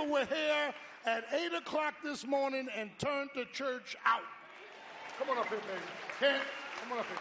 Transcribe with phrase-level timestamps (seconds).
[0.00, 0.74] people were here
[1.06, 4.22] at 8 o'clock this morning and turned the church out.
[5.18, 5.80] Come on up here, baby.
[6.18, 6.42] Kent,
[6.82, 7.18] come on up here.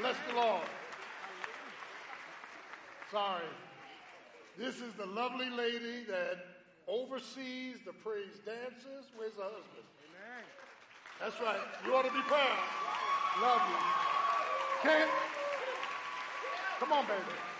[0.00, 0.68] Bless the Lord.
[3.10, 3.44] Sorry.
[4.56, 6.38] This is the lovely lady that
[6.86, 9.10] oversees the praise dances.
[9.16, 9.86] Where's her husband?
[10.08, 10.44] Amen.
[11.20, 11.60] That's right.
[11.84, 12.58] You ought to be proud.
[13.42, 14.90] Love you.
[14.90, 15.10] Kent,
[16.80, 17.57] come on, baby.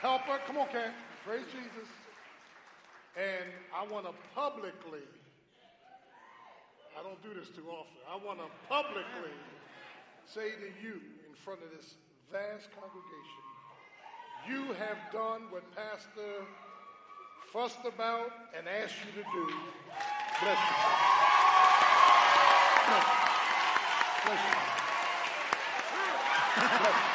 [0.00, 0.94] Helper, come on, Kent.
[1.26, 1.88] Praise Jesus.
[3.18, 5.02] And I want to publicly,
[6.96, 9.34] I don't do this too often, I want to publicly
[10.24, 11.94] say to you in front of this
[12.30, 13.42] vast congregation,
[14.48, 16.46] you have done what Pastor
[17.52, 19.46] fussed about and asked you to do.
[20.40, 20.74] Bless you.
[22.86, 23.18] Bless you.
[24.24, 24.54] Bless you.
[26.54, 27.08] Bless you.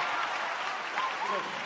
[1.30, 1.63] Bless you.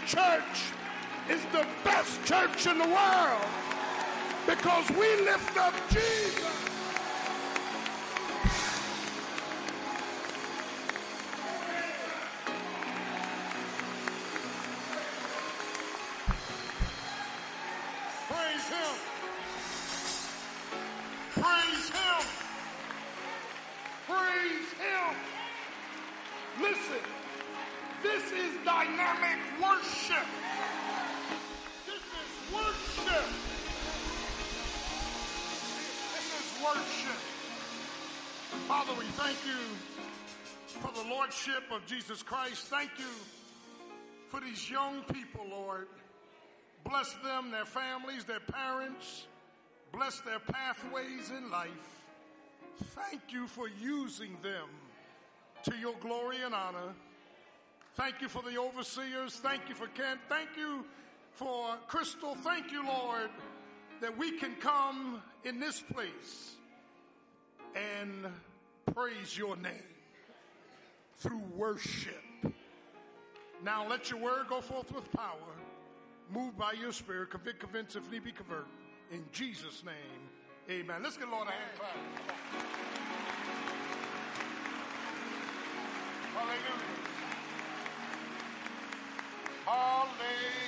[0.00, 0.72] Church
[1.30, 3.46] is the best church in the world
[4.46, 5.43] because we lift
[38.84, 42.66] Father, we thank you for the Lordship of Jesus Christ.
[42.66, 43.06] Thank you
[44.28, 45.86] for these young people, Lord.
[46.84, 49.26] Bless them, their families, their parents.
[49.92, 51.70] Bless their pathways in life.
[52.94, 54.68] Thank you for using them
[55.62, 56.94] to your glory and honor.
[57.94, 59.36] Thank you for the overseers.
[59.36, 60.20] Thank you for Kent.
[60.28, 60.84] Thank you
[61.32, 62.34] for Crystal.
[62.34, 63.30] Thank you, Lord,
[64.02, 66.56] that we can come in this place
[67.74, 68.26] and
[68.94, 69.72] praise your name
[71.16, 72.22] through worship.
[73.64, 75.34] Now let your word go forth with power.
[76.32, 77.30] Move by your spirit.
[77.30, 78.66] Convict, convince, if need be, convert.
[79.10, 79.94] In Jesus' name,
[80.70, 81.02] amen.
[81.02, 81.96] Let's get Lord a hand clap.
[86.34, 86.60] Hallelujah.
[89.66, 90.64] Hallelujah.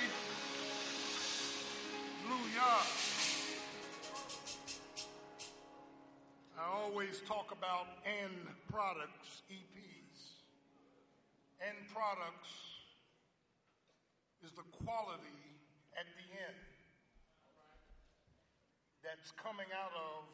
[6.67, 10.19] I always talk about end products, EPs.
[11.63, 12.51] End products
[14.43, 15.47] is the quality
[15.95, 16.59] at the end
[18.99, 20.27] that's coming out of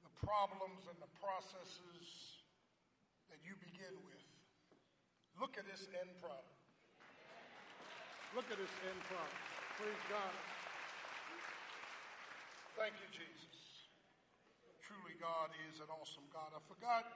[0.00, 2.40] the problems and the processes
[3.28, 4.24] that you begin with.
[5.44, 6.56] Look at this end product.
[8.32, 9.44] Look at this end product.
[9.76, 10.34] Praise God.
[12.80, 13.53] Thank you, Jesus.
[15.24, 16.52] God is an awesome God.
[16.52, 17.08] I forgot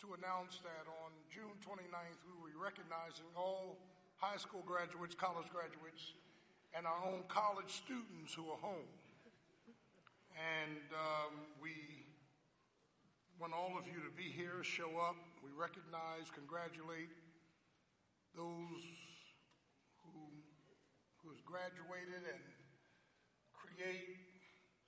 [0.00, 3.76] to announce that on June 29th, we will be recognizing all
[4.16, 6.16] high school graduates, college graduates,
[6.72, 8.88] and our own college students who are home.
[10.32, 11.76] And um, we
[13.36, 15.20] want all of you to be here, show up.
[15.44, 17.12] We recognize, congratulate
[18.32, 18.80] those
[21.20, 22.40] who has graduated and
[23.52, 24.23] create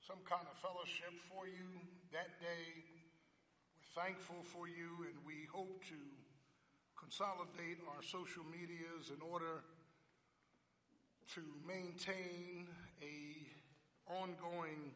[0.06, 1.66] some kind of fellowship for you
[2.14, 2.78] that day.
[3.74, 5.98] We're thankful for you, and we hope to
[6.94, 9.66] consolidate our social medias in order
[11.34, 12.70] to maintain
[13.02, 13.50] a
[14.06, 14.94] ongoing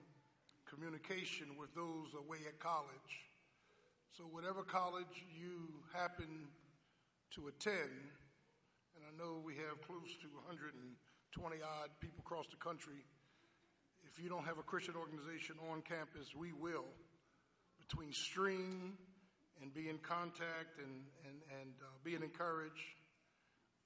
[0.62, 3.26] communication with those away at college.
[4.14, 6.46] So, whatever college you happen
[7.34, 8.14] to attend,
[8.94, 10.86] and I know we have close to 120
[11.66, 13.02] odd people across the country,
[14.12, 16.84] if you don't have a Christian organization on campus, we will.
[17.78, 18.98] Between stream
[19.62, 22.96] and be in contact and, and, and uh, being encouraged,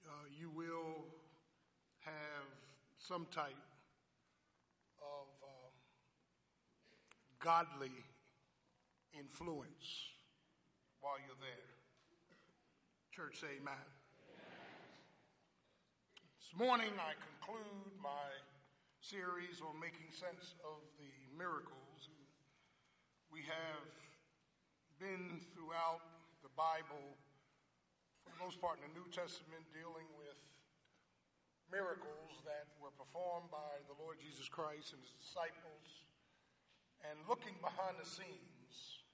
[0.06, 1.04] uh, you will
[2.00, 2.46] have
[2.98, 3.52] some type
[5.00, 5.72] of um,
[7.38, 7.92] godly
[9.18, 10.08] influence
[11.00, 11.68] while you're there.
[13.12, 13.74] Church, say amen.
[13.74, 13.84] amen.
[16.40, 18.53] This morning, I conclude my
[19.04, 22.08] series on making sense of the miracles.
[23.28, 23.84] We have
[24.96, 26.00] been throughout
[26.40, 27.12] the Bible,
[28.24, 30.40] for the most part in the New Testament, dealing with
[31.68, 36.08] miracles that were performed by the Lord Jesus Christ and his disciples,
[37.04, 39.04] and looking behind the scenes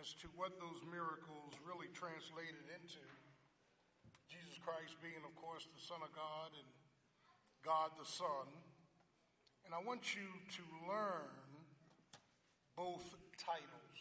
[0.00, 3.04] as to what those miracles really translated into.
[4.24, 6.68] Jesus Christ being, of course, the Son of God and
[7.60, 8.48] God the Son.
[9.64, 11.32] And I want you to learn
[12.76, 13.04] both
[13.38, 14.00] titles.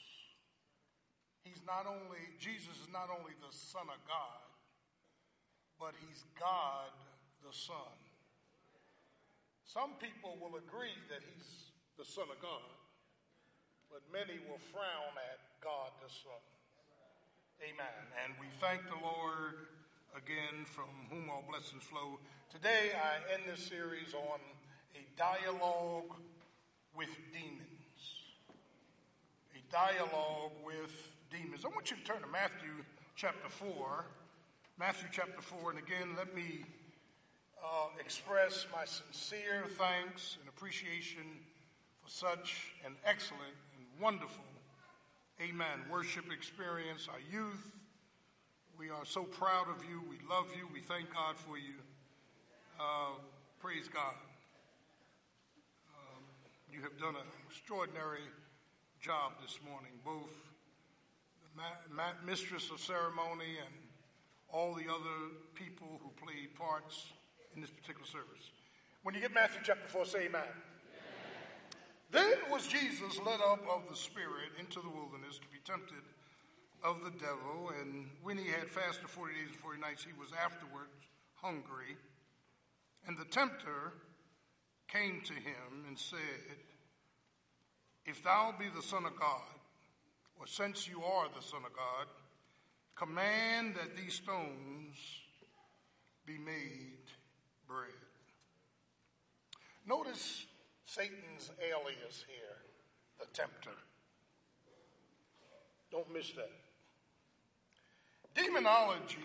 [1.43, 4.41] He's not only, Jesus is not only the Son of God,
[5.79, 6.93] but he's God
[7.41, 7.97] the Son.
[9.65, 12.75] Some people will agree that he's the Son of God,
[13.89, 16.43] but many will frown at God the Son.
[17.61, 18.01] Amen.
[18.25, 19.69] And we thank the Lord
[20.17, 22.19] again from whom all blessings flow.
[22.49, 24.41] Today I end this series on
[24.95, 26.15] a dialogue
[26.95, 28.01] with demons.
[29.55, 31.65] A dialogue with demons.
[31.65, 32.83] I want you to turn to Matthew
[33.15, 34.05] chapter 4.
[34.79, 36.65] Matthew chapter 4, and again, let me
[37.63, 41.23] uh, express my sincere thanks and appreciation
[42.01, 44.43] for such an excellent and wonderful,
[45.39, 47.07] amen, worship experience.
[47.11, 47.71] Our youth,
[48.77, 50.01] we are so proud of you.
[50.09, 50.67] We love you.
[50.73, 51.75] We thank God for you.
[52.79, 53.19] Uh,
[53.59, 54.15] praise God.
[56.71, 58.23] You have done an extraordinary
[59.01, 60.31] job this morning, both
[61.43, 63.75] the ma- ma- mistress of ceremony and
[64.47, 67.11] all the other people who played parts
[67.53, 68.55] in this particular service.
[69.03, 70.47] When you get Matthew chapter 4, say amen.
[70.47, 70.47] amen.
[72.11, 76.07] Then was Jesus led up of the Spirit into the wilderness to be tempted
[76.85, 80.29] of the devil, and when he had fasted 40 days and 40 nights, he was
[80.31, 80.95] afterwards
[81.35, 81.99] hungry.
[83.07, 83.91] And the tempter
[84.91, 86.19] came to him and said,
[88.05, 89.41] If thou be the Son of God,
[90.39, 92.07] or since you are the Son of God,
[92.95, 94.95] command that these stones
[96.25, 96.97] be made
[97.67, 97.89] bread.
[99.87, 100.45] Notice
[100.85, 102.57] Satan's alias here,
[103.19, 103.71] the tempter.
[105.91, 106.51] Don't miss that.
[108.33, 109.17] Demonology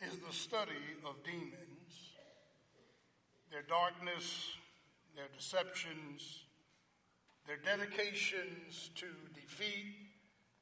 [0.00, 0.72] is the study
[1.04, 1.67] of demons,
[3.50, 4.50] their darkness,
[5.16, 6.44] their deceptions,
[7.46, 9.94] their dedications to defeat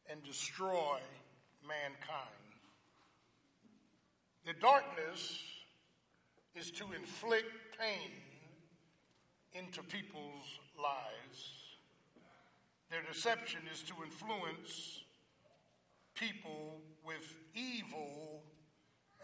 [0.09, 0.99] and destroy
[1.66, 2.47] mankind.
[4.45, 5.43] The darkness
[6.55, 8.12] is to inflict pain
[9.52, 11.52] into people's lives.
[12.90, 15.02] Their deception is to influence
[16.14, 18.43] people with evil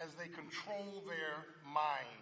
[0.03, 2.22] as they control their minds.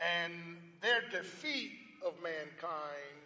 [0.00, 0.32] And
[0.80, 1.72] their defeat
[2.04, 3.24] of mankind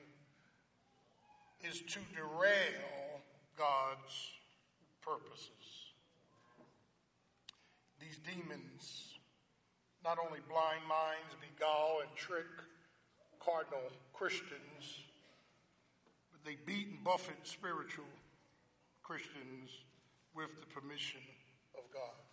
[1.65, 3.21] is to derail
[3.57, 4.33] God's
[5.03, 5.51] purposes.
[8.01, 9.19] These demons
[10.05, 12.47] not only blind minds beguile and trick
[13.41, 15.05] carnal Christians,
[16.31, 18.05] but they beat and buffet spiritual
[19.03, 19.71] Christians
[20.35, 21.21] with the permission
[21.77, 22.28] of God.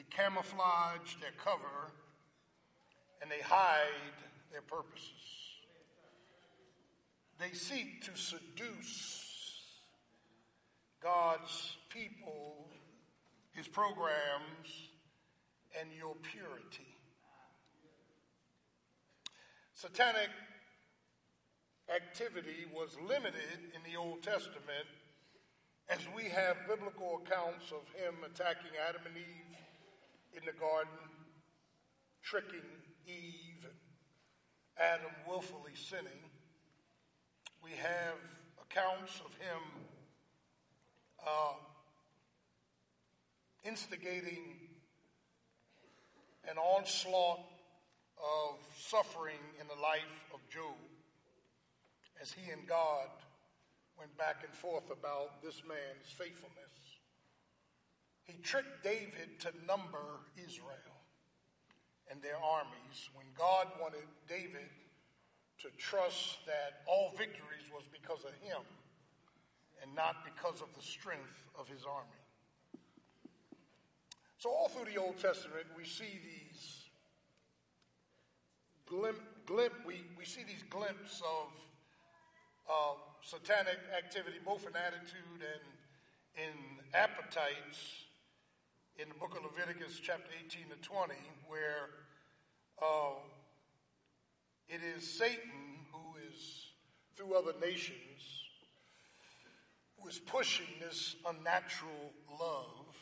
[0.00, 1.92] They camouflage their cover
[3.20, 4.16] and they hide
[4.50, 5.10] their purposes.
[7.38, 9.26] They seek to seduce
[11.02, 12.70] God's people,
[13.52, 14.88] his programs,
[15.78, 16.96] and your purity.
[19.74, 20.30] Satanic
[21.94, 23.34] activity was limited
[23.74, 24.88] in the Old Testament
[25.90, 29.49] as we have biblical accounts of him attacking Adam and Eve
[30.36, 30.92] in the garden,
[32.22, 32.66] tricking
[33.06, 36.30] Eve, and Adam willfully sinning.
[37.62, 38.16] We have
[38.62, 39.60] accounts of him
[41.26, 41.52] uh,
[43.64, 44.56] instigating
[46.48, 47.40] an onslaught
[48.18, 50.00] of suffering in the life
[50.32, 50.76] of Job.
[52.20, 53.08] as he and God
[53.98, 56.59] went back and forth about this man's faithfulness.
[58.30, 60.94] He tricked David to number Israel
[62.10, 64.70] and their armies when God wanted David
[65.62, 68.62] to trust that all victories was because of him
[69.82, 72.22] and not because of the strength of his army.
[74.38, 76.88] So all through the Old Testament, we see these
[78.86, 79.26] glim-
[79.86, 81.48] we, we see these glimpses of
[82.70, 86.54] uh, satanic activity, both in attitude and in
[86.94, 88.06] appetites,
[89.00, 91.14] in the book of Leviticus, chapter 18 to 20,
[91.48, 91.88] where
[92.82, 93.14] uh,
[94.68, 96.66] it is Satan who is,
[97.16, 97.96] through other nations,
[99.98, 102.94] who is pushing this unnatural love,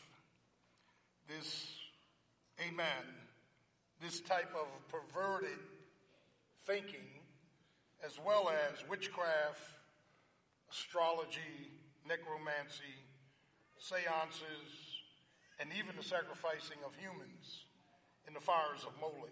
[1.27, 1.67] this,
[2.61, 3.03] amen,
[4.01, 5.59] this type of perverted
[6.65, 7.09] thinking
[8.05, 9.59] as well as witchcraft,
[10.71, 11.73] astrology,
[12.07, 12.95] necromancy,
[13.79, 14.88] seances,
[15.59, 17.65] and even the sacrificing of humans
[18.27, 19.29] in the fires of Moloch.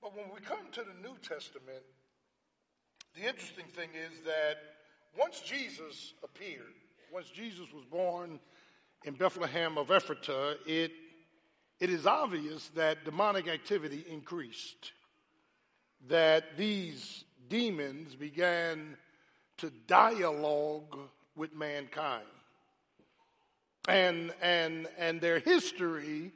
[0.00, 1.82] But when we come to the New Testament,
[3.14, 4.56] the interesting thing is that
[5.18, 6.74] once Jesus appeared,
[7.12, 8.40] once Jesus was born
[9.04, 10.92] in Bethlehem of Ephratah, it,
[11.80, 14.92] it is obvious that demonic activity increased
[16.08, 18.96] that these demons began
[19.58, 20.98] to dialogue
[21.36, 22.24] with mankind.
[23.86, 26.32] And, and, and their history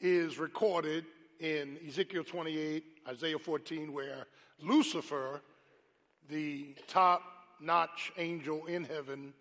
[0.00, 1.04] is recorded
[1.40, 4.26] in Ezekiel 28, Isaiah 14, where
[4.60, 5.40] Lucifer,
[6.28, 7.22] the top
[7.60, 9.32] notch angel in heaven,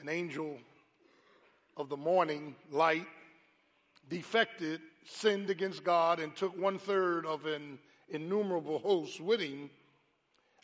[0.00, 0.56] an angel
[1.76, 3.06] of the morning light,
[4.08, 9.68] defected, sinned against God, and took one third of an innumerable host with him.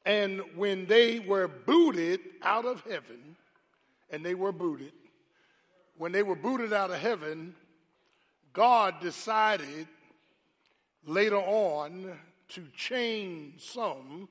[0.06, 3.36] And when they were booted out of heaven,
[4.10, 4.92] and they were booted,
[5.98, 7.54] when they were booted out of heaven,
[8.52, 9.86] God decided
[11.04, 12.18] later on
[12.50, 14.28] to chain some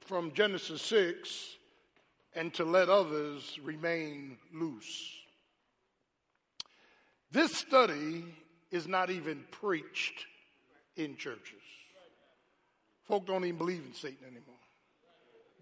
[0.00, 1.56] from Genesis 6
[2.34, 5.16] and to let others remain loose.
[7.32, 8.24] This study
[8.70, 10.26] is not even preached
[10.96, 11.54] in churches.
[13.06, 14.54] Folk don't even believe in Satan anymore.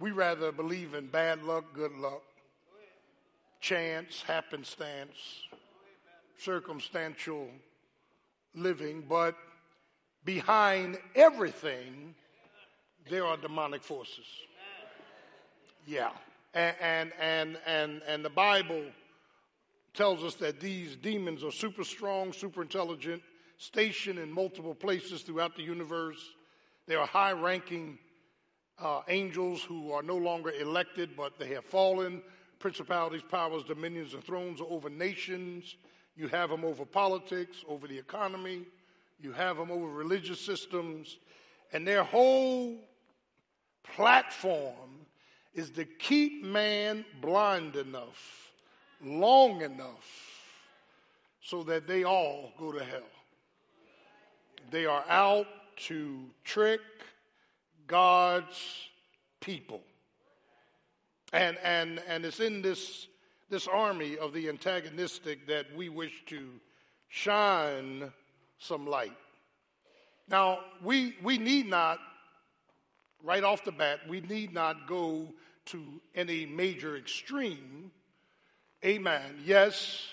[0.00, 2.22] We rather believe in bad luck, good luck,
[3.60, 5.16] chance, happenstance,
[6.38, 7.48] circumstantial
[8.54, 9.36] living, but
[10.24, 12.14] behind everything,
[13.08, 14.26] there are demonic forces.
[15.86, 16.10] Yeah.
[16.54, 18.82] And, and, and, and, and the Bible
[19.94, 23.22] tells us that these demons are super strong, super intelligent,
[23.56, 26.18] stationed in multiple places throughout the universe
[26.88, 27.98] They are high ranking
[28.78, 32.22] uh, angels who are no longer elected, but they have fallen.
[32.58, 35.76] Principalities, powers, dominions, and thrones over nations.
[36.16, 38.62] You have them over politics, over the economy.
[39.20, 41.18] You have them over religious systems.
[41.72, 42.76] And their whole
[43.94, 45.06] platform
[45.54, 48.52] is to keep man blind enough,
[49.02, 50.06] long enough,
[51.42, 53.00] so that they all go to hell.
[54.70, 55.46] They are out
[55.86, 56.80] to trick
[57.86, 58.88] God's
[59.40, 59.80] people.
[61.32, 63.06] And, and, and it's in this,
[63.50, 66.48] this army of the antagonistic that we wish to
[67.08, 68.10] shine
[68.58, 69.16] some light.
[70.28, 71.98] Now, we, we need not,
[73.22, 75.28] right off the bat, we need not go
[75.66, 77.90] to any major extreme.
[78.84, 79.40] Amen.
[79.44, 80.06] Yes,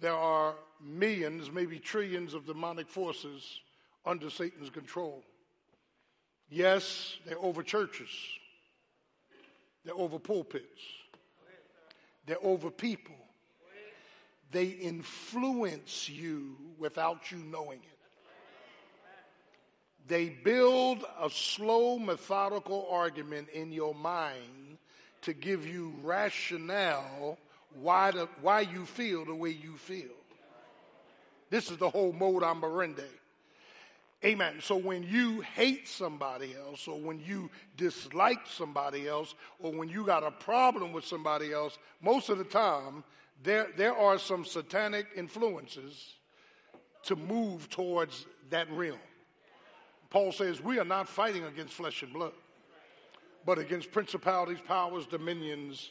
[0.00, 3.60] there are millions, maybe trillions of demonic forces
[4.04, 5.22] under Satan's control.
[6.50, 8.10] Yes, they're over churches,
[9.84, 10.82] they're over pulpits,
[12.26, 13.14] they're over people.
[14.50, 17.98] They influence you without you knowing it.
[20.06, 24.78] They build a slow, methodical argument in your mind
[25.22, 27.38] to give you rationale
[27.80, 30.12] why, the, why you feel the way you feel.
[31.50, 33.02] This is the whole mode operandi.
[34.24, 34.54] Amen.
[34.60, 40.06] So when you hate somebody else, or when you dislike somebody else, or when you
[40.06, 43.04] got a problem with somebody else, most of the time
[43.42, 46.14] there, there are some satanic influences
[47.02, 48.98] to move towards that realm.
[50.08, 52.32] Paul says we are not fighting against flesh and blood,
[53.44, 55.90] but against principalities, powers, dominions,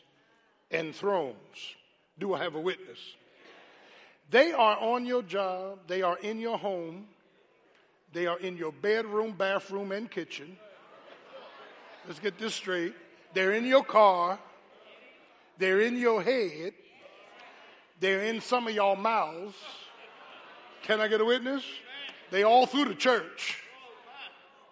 [0.72, 1.76] and thrones.
[2.18, 2.98] Do I have a witness?
[4.32, 7.06] They are on your job, they are in your home,
[8.14, 10.56] they are in your bedroom, bathroom, and kitchen.
[12.08, 12.94] Let's get this straight.
[13.34, 14.40] They're in your car.
[15.58, 16.74] They're in your head.
[18.00, 19.56] They're in some of y'all mouths.
[20.84, 21.64] Can I get a witness?
[22.30, 23.60] They all through the church.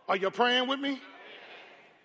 [0.08, 1.00] Are you praying with me?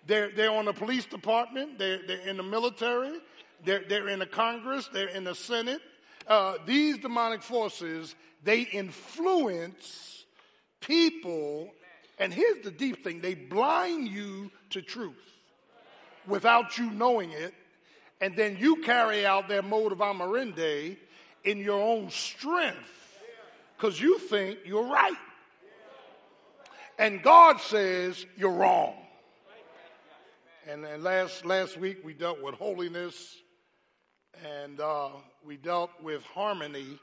[0.07, 1.77] They're, they're on the police department.
[1.77, 3.19] They're, they're in the military.
[3.65, 4.89] They're, they're in the Congress.
[4.93, 5.81] They're in the Senate.
[6.25, 10.16] Uh, these demonic forces, they influence
[10.87, 11.69] people.
[12.17, 15.15] And here's the deep thing they blind you to truth
[16.25, 17.53] without you knowing it.
[18.19, 20.97] And then you carry out their mode of operandi
[21.43, 22.79] in your own strength
[23.75, 25.13] because you think you're right.
[26.97, 28.95] And God says you're wrong.
[30.67, 33.35] And, and last, last week we dealt with holiness
[34.43, 35.09] and uh,
[35.45, 36.99] we dealt with harmony.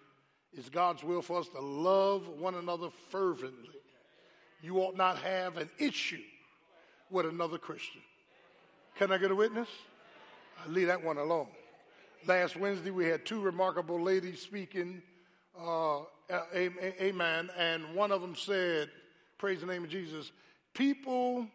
[0.57, 3.75] It's God's will for us to love one another fervently.
[4.63, 6.23] You ought not have an issue
[7.11, 8.01] with another Christian.
[8.97, 9.69] Can I get a witness?
[10.65, 11.49] I leave that one alone.
[12.27, 15.03] Last Wednesday we had two remarkable ladies speaking.
[15.61, 16.01] Uh,
[16.55, 17.51] amen.
[17.59, 18.91] And one of them said,
[19.39, 20.31] Praise the name of Jesus,
[20.73, 21.47] people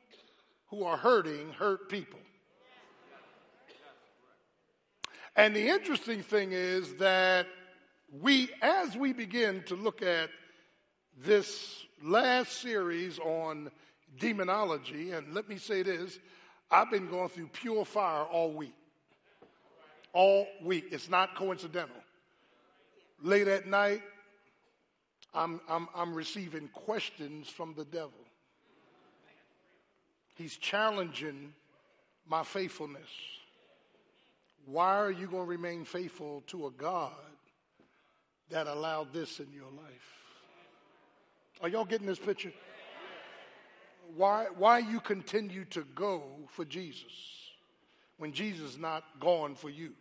[0.68, 2.20] who are hurting hurt people.
[5.36, 7.48] And the interesting thing is that
[8.12, 10.30] we, as we begin to look at
[11.18, 13.70] this last series on
[14.20, 16.20] demonology, and let me say this
[16.72, 18.76] I've been going through pure fire all week.
[20.14, 20.86] All week.
[20.92, 21.96] It's not coincidental.
[23.22, 24.02] Late at night,
[25.34, 28.12] I'm, I'm, I'm receiving questions from the devil.
[30.36, 31.54] He's challenging
[32.28, 33.10] my faithfulness.
[34.66, 37.12] Why are you going to remain faithful to a God
[38.50, 40.14] that allowed this in your life?
[41.62, 42.54] Are y'all getting this picture?
[44.16, 47.04] Why, why you continue to go for Jesus
[48.18, 49.92] when Jesus is not going for you?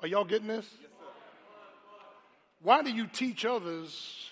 [0.00, 0.68] Are y'all getting this?
[2.62, 4.30] Why do you teach others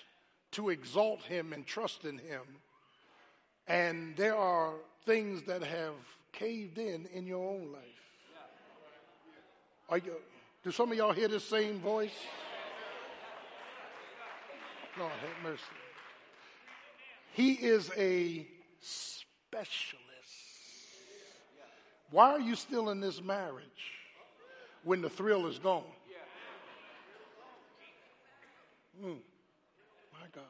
[0.51, 2.41] to exalt him and trust in him
[3.67, 4.73] and there are
[5.05, 5.93] things that have
[6.31, 7.81] caved in in your own life.
[9.89, 10.15] Are you,
[10.63, 12.15] do some of y'all hear the same voice?
[14.97, 15.63] Lord have mercy.
[17.33, 18.47] He is a
[18.79, 19.99] specialist.
[22.11, 23.91] Why are you still in this marriage
[24.83, 25.83] when the thrill is gone?
[29.03, 29.17] Mm.
[30.13, 30.43] My God.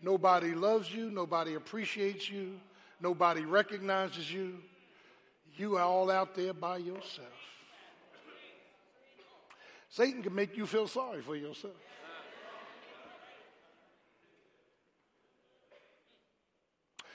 [0.00, 1.10] Nobody loves you.
[1.10, 2.58] Nobody appreciates you.
[3.00, 4.54] Nobody recognizes you.
[5.56, 7.55] You are all out there by yourself.
[9.96, 11.72] Satan can make you feel sorry for yourself.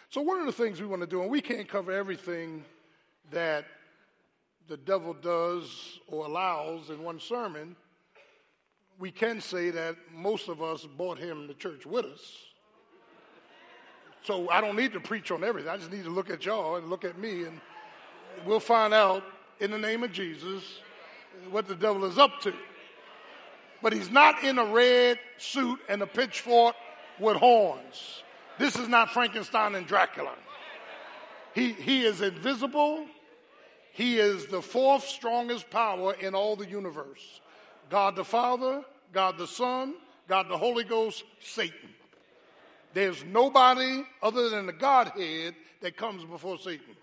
[0.10, 2.66] So, one of the things we want to do, and we can't cover everything
[3.30, 3.66] that
[4.68, 7.76] the devil does or allows in one sermon,
[8.98, 12.36] we can say that most of us brought him to church with us.
[14.24, 15.70] So I don't need to preach on everything.
[15.70, 17.62] I just need to look at y'all and look at me, and
[18.44, 19.24] we'll find out
[19.60, 20.64] in the name of Jesus
[21.52, 22.52] what the devil is up to.
[23.82, 26.76] But he's not in a red suit and a pitchfork
[27.20, 28.24] with horns.
[28.60, 30.34] This is not Frankenstein and Dracula.
[31.54, 33.06] He, he is invisible.
[33.94, 37.42] He is the fourth strongest power in all the universe
[37.90, 39.96] God the Father, God the Son,
[40.30, 41.90] God the Holy Ghost, Satan.
[42.94, 46.96] There's nobody other than the Godhead that comes before Satan.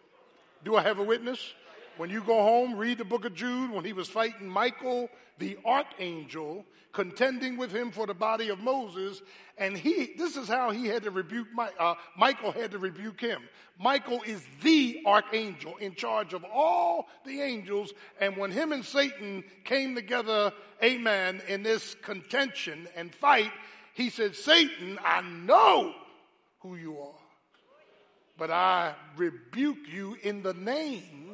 [0.64, 1.54] Do I have a witness?
[1.98, 5.58] When you go home, read the book of Jude when he was fighting Michael, the
[5.64, 9.20] archangel, contending with him for the body of Moses.
[9.58, 13.42] And he, this is how he had to rebuke, uh, Michael had to rebuke him.
[13.80, 17.92] Michael is the archangel in charge of all the angels.
[18.20, 23.50] And when him and Satan came together, amen, in this contention and fight,
[23.94, 25.94] he said, Satan, I know
[26.60, 27.20] who you are,
[28.36, 31.27] but I rebuke you in the name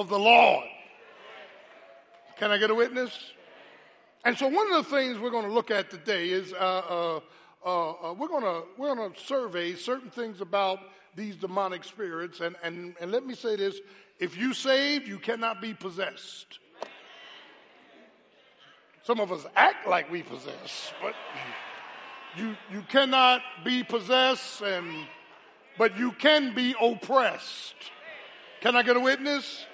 [0.00, 0.64] of the Lord.
[2.38, 3.12] Can I get a witness?
[4.24, 7.20] And so, one of the things we're going to look at today is uh, uh,
[7.64, 10.80] uh, uh we're going to we're going to survey certain things about
[11.14, 12.40] these demonic spirits.
[12.40, 13.80] And, and, and let me say this
[14.18, 16.58] if you saved, you cannot be possessed.
[19.02, 21.14] Some of us act like we possess, but
[22.36, 25.06] you, you cannot be possessed, and,
[25.78, 27.74] but you can be oppressed.
[28.60, 29.64] Can I get a witness?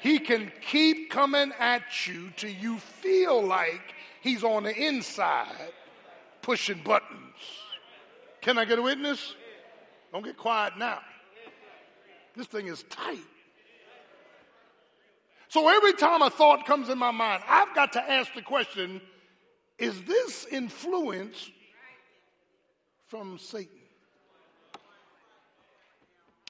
[0.00, 5.72] He can keep coming at you till you feel like he's on the inside
[6.42, 7.36] pushing buttons.
[8.40, 9.34] Can I get a witness?
[10.12, 11.00] Don't get quiet now.
[12.34, 13.18] This thing is tight.
[15.48, 19.00] So every time a thought comes in my mind, I've got to ask the question
[19.78, 21.50] is this influence
[23.08, 23.76] from Satan?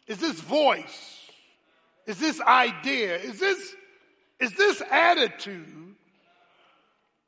[0.06, 1.19] Is this voice?
[2.06, 3.16] Is this idea?
[3.16, 3.74] Is this,
[4.40, 5.94] is this attitude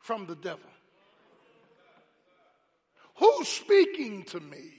[0.00, 0.60] from the devil?
[3.16, 4.70] Who's speaking to me?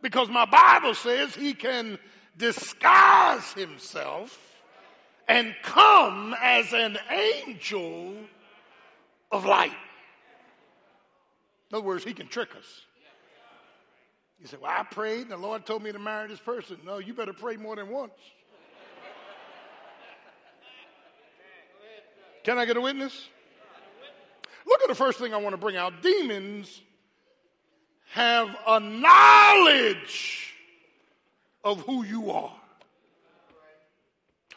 [0.00, 1.98] Because my Bible says he can
[2.36, 4.38] disguise himself
[5.28, 8.14] and come as an angel
[9.30, 9.70] of light.
[11.70, 12.82] In other words, he can trick us.
[14.42, 16.76] You say, Well, I prayed and the Lord told me to marry this person.
[16.84, 18.12] No, you better pray more than once.
[22.42, 23.28] Can I get a witness?
[24.66, 26.02] Look at the first thing I want to bring out.
[26.02, 26.80] Demons
[28.10, 30.54] have a knowledge
[31.62, 32.56] of who you are.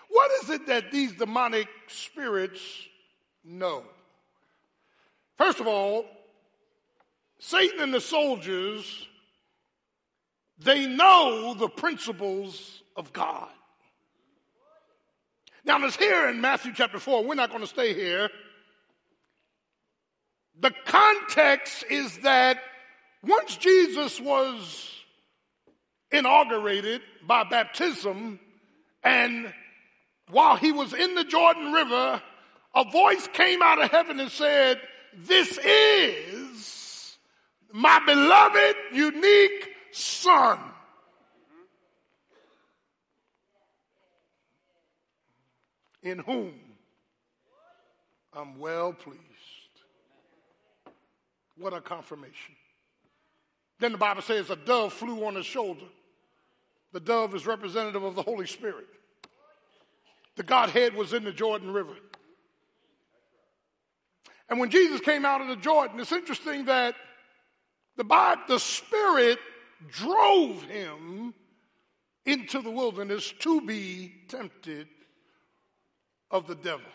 [0.09, 2.61] What is it that these demonic spirits
[3.43, 3.83] know?
[5.37, 6.05] First of all,
[7.37, 9.07] Satan and the soldiers,
[10.59, 13.49] they know the principles of God.
[15.65, 17.23] Now, it's here in Matthew chapter 4.
[17.23, 18.29] We're not going to stay here.
[20.59, 22.59] The context is that
[23.23, 24.91] once Jesus was
[26.11, 28.39] inaugurated by baptism,
[29.03, 29.51] and
[30.29, 32.21] while he was in the Jordan River,
[32.75, 34.79] a voice came out of heaven and said,
[35.17, 37.17] This is
[37.73, 40.59] my beloved, unique Son.
[46.03, 46.53] In whom
[48.33, 49.21] I'm well pleased.
[51.57, 52.55] What a confirmation.
[53.79, 55.85] Then the Bible says a dove flew on his shoulder.
[56.91, 58.87] The dove is representative of the Holy Spirit.
[60.35, 61.95] The Godhead was in the Jordan River.
[64.49, 66.95] And when Jesus came out of the Jordan, it's interesting that
[67.95, 69.39] the, Bible, the Spirit
[69.89, 71.33] drove him
[72.25, 74.87] into the wilderness to be tempted
[76.31, 76.85] of the devil.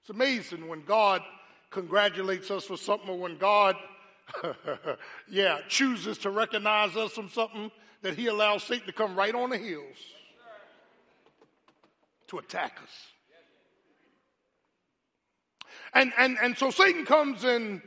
[0.00, 1.22] It's amazing when God
[1.70, 3.76] congratulates us for something or when God
[5.28, 7.70] yeah, chooses to recognize us from something
[8.02, 9.96] that he allows Satan to come right on the heels
[12.28, 12.90] to attack us.
[15.94, 17.80] And, and, and so Satan comes in,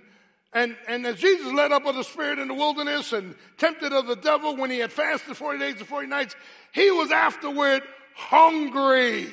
[0.54, 4.08] and, and as Jesus led up of the Spirit in the wilderness and tempted of
[4.08, 6.36] the devil when he had fasted 40 days and 40 nights,
[6.72, 7.84] he was afterward
[8.16, 9.28] hungry.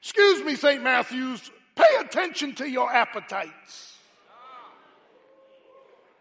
[0.00, 0.82] Excuse me, St.
[0.82, 3.96] Matthew's, pay attention to your appetites.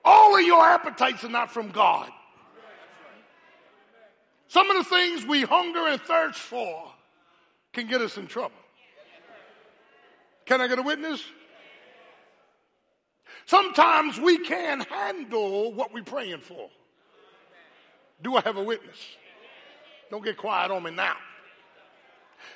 [0.06, 2.10] All of your appetites are not from God.
[4.48, 6.92] Some of the things we hunger and thirst for
[7.74, 8.56] can get us in trouble.
[10.46, 11.22] Can I get a witness?
[13.48, 16.70] Sometimes we can't handle what we're praying for.
[18.22, 18.98] Do I have a witness?
[20.12, 21.16] Don't get quiet on me now.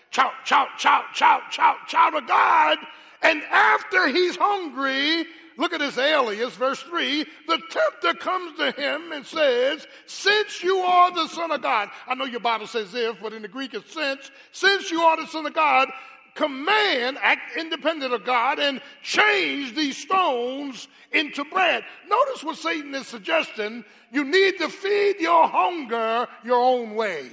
[0.09, 2.77] Shout, shout, shout, shout, shout, shout to God.
[3.21, 5.25] And after he's hungry,
[5.57, 7.25] Look at this alias, verse 3.
[7.47, 12.15] The tempter comes to him and says, Since you are the Son of God, I
[12.15, 15.27] know your Bible says if, but in the Greek it's since, since you are the
[15.27, 15.89] Son of God,
[16.35, 21.83] command, act independent of God, and change these stones into bread.
[22.07, 23.83] Notice what Satan is suggesting.
[24.11, 27.29] You need to feed your hunger your own way.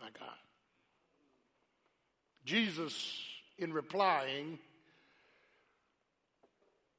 [0.00, 0.36] My God.
[2.44, 3.18] Jesus
[3.58, 4.58] in replying,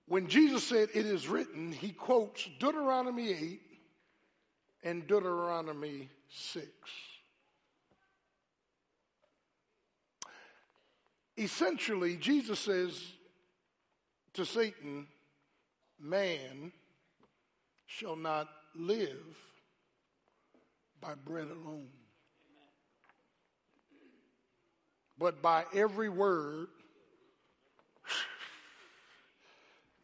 [0.08, 3.62] when Jesus said, It is written, he quotes Deuteronomy 8
[4.84, 6.68] and Deuteronomy 6.
[11.44, 13.04] Essentially, Jesus says
[14.34, 15.08] to Satan,
[16.00, 16.72] Man
[17.86, 19.38] shall not live
[21.02, 21.90] by bread alone
[25.24, 26.68] but by every word,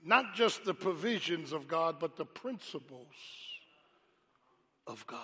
[0.01, 3.07] not just the provisions of God, but the principles
[4.87, 5.19] of God.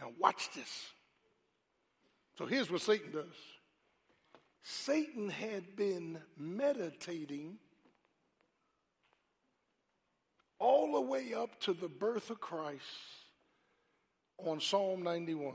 [0.00, 0.88] Now, watch this.
[2.38, 3.36] So, here's what Satan does
[4.64, 7.58] Satan had been meditating
[10.58, 12.82] all the way up to the birth of Christ
[14.38, 15.52] on Psalm 91.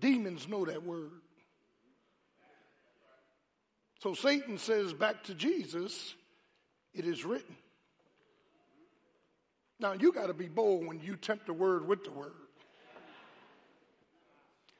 [0.00, 1.12] Demons know that word.
[4.00, 6.14] So Satan says back to Jesus,
[6.92, 7.54] It is written.
[9.78, 12.32] Now, you got to be bold when you tempt the word with the word.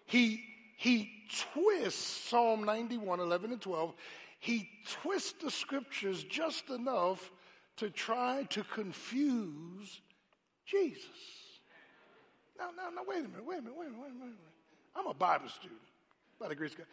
[0.06, 0.47] He,
[0.78, 1.10] he
[1.52, 3.94] twists Psalm 91, 11, and 12.
[4.38, 7.32] He twists the scriptures just enough
[7.78, 10.00] to try to confuse
[10.64, 11.02] Jesus.
[12.56, 14.36] Now, now, now, wait a minute, wait a minute, wait a minute, wait a minute.
[14.94, 15.80] I'm a Bible student,
[16.38, 16.86] by the grace of God.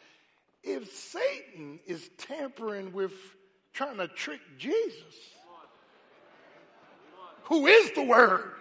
[0.64, 3.14] If Satan is tampering with
[3.72, 5.14] trying to trick Jesus,
[7.44, 8.52] who is the Word?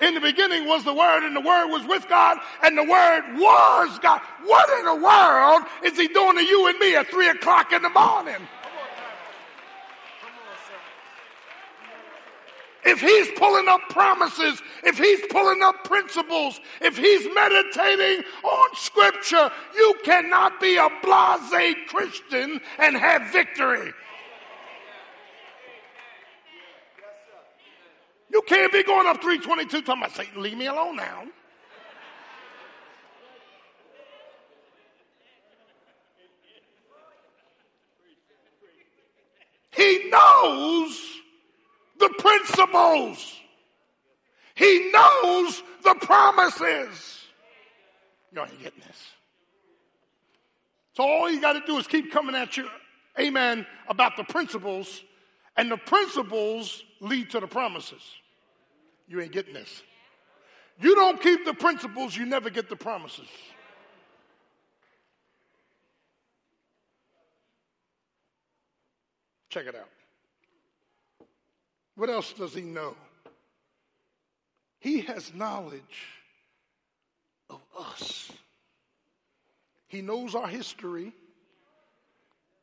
[0.00, 3.22] In the beginning was the Word, and the Word was with God, and the Word
[3.36, 4.20] was God.
[4.44, 7.82] What in the world is He doing to you and me at 3 o'clock in
[7.82, 8.46] the morning?
[12.84, 19.50] if he's pulling up promises, if he's pulling up principles, if he's meditating on scripture,
[19.74, 23.92] you cannot be a blase Christian and have victory.
[28.32, 31.24] You can't be going up 322 talking about Satan, leave me alone now.
[39.72, 41.00] He knows
[41.98, 43.40] the principles.
[44.54, 47.24] He knows the promises.
[48.32, 48.96] You ain't getting this.
[50.92, 52.68] So all you got to do is keep coming at you,
[53.18, 55.02] amen, about the principles,
[55.56, 58.02] and the principles lead to the promises.
[59.10, 59.82] You ain't getting this.
[60.80, 63.26] You don't keep the principles, you never get the promises.
[69.48, 69.88] Check it out.
[71.96, 72.94] What else does he know?
[74.78, 76.06] He has knowledge
[77.50, 78.30] of us.
[79.88, 81.12] He knows our history.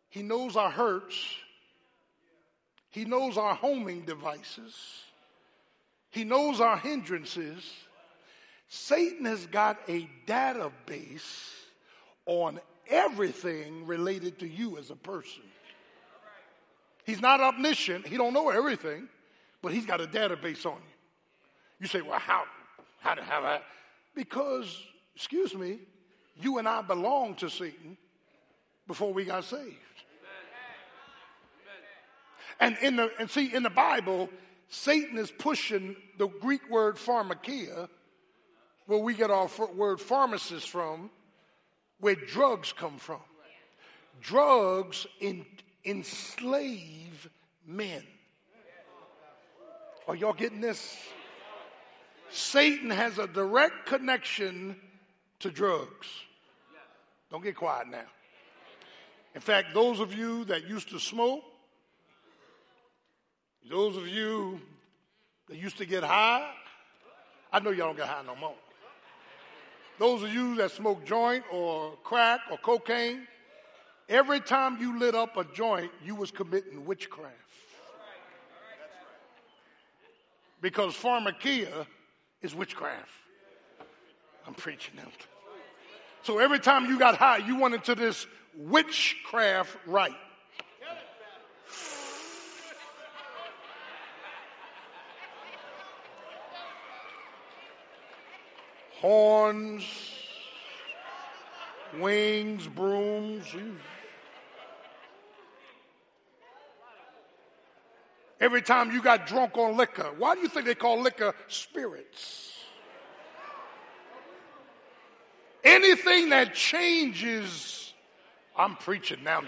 [0.10, 1.22] He knows our hurts.
[2.90, 4.74] He knows our homing devices.
[6.12, 7.64] He knows our hindrances.
[8.70, 11.52] Satan has got a database
[12.26, 15.44] on everything related to you as a person.
[17.06, 18.08] He's not omniscient.
[18.08, 19.08] He don't know everything
[19.62, 20.94] but he's got a database on you.
[21.80, 22.44] You say, well, how,
[23.00, 23.64] how have that?
[24.16, 24.84] Because,
[25.16, 25.80] excuse me,
[26.40, 27.98] you and I belong to Satan
[28.88, 29.76] before we got saved.
[32.60, 34.30] And in the and see in the Bible,
[34.70, 37.88] Satan is pushing the Greek word pharmakeia,
[38.86, 41.10] where we get our word pharmacist from,
[42.00, 43.22] where drugs come from.
[44.22, 45.46] Drugs in,
[45.86, 47.30] enslave
[47.66, 48.04] men.
[50.08, 50.98] Are y'all getting this?
[52.30, 54.76] Satan has a direct connection
[55.40, 56.08] to drugs.
[57.30, 58.06] Don't get quiet now.
[59.36, 61.44] In fact, those of you that used to smoke,
[63.70, 64.60] those of you
[65.50, 66.50] that used to get high,
[67.52, 68.56] I know y'all don't get high no more.
[70.00, 73.28] Those of you that smoke joint or crack or cocaine,
[74.08, 77.36] every time you lit up a joint, you was committing witchcraft.
[80.62, 81.86] because pharmakeia
[82.42, 83.10] is witchcraft.
[84.46, 85.04] I'm preaching now.
[86.24, 90.16] So every time you got high, you went into this witchcraft right.
[99.02, 99.84] Horns,
[102.00, 103.46] wings, brooms.
[108.40, 110.10] Every time you got drunk on liquor.
[110.18, 112.54] Why do you think they call liquor spirits?
[115.64, 117.94] Anything that changes,
[118.56, 119.42] I'm preaching now.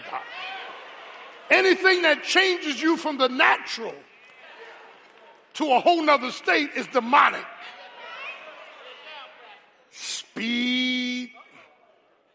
[1.50, 3.94] Anything that changes you from the natural
[5.54, 7.44] to a whole nother state is demonic.
[10.40, 11.32] Speed,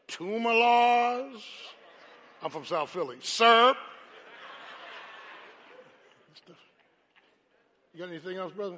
[0.06, 1.42] tumor laws.
[2.44, 3.18] I'm from South Philly.
[3.20, 3.78] Syrup,
[7.96, 8.76] You got anything else, brother?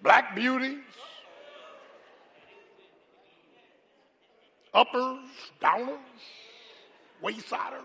[0.00, 0.78] Black beauties,
[4.74, 5.24] uppers,
[5.60, 5.98] downers,
[7.20, 7.82] waysiders.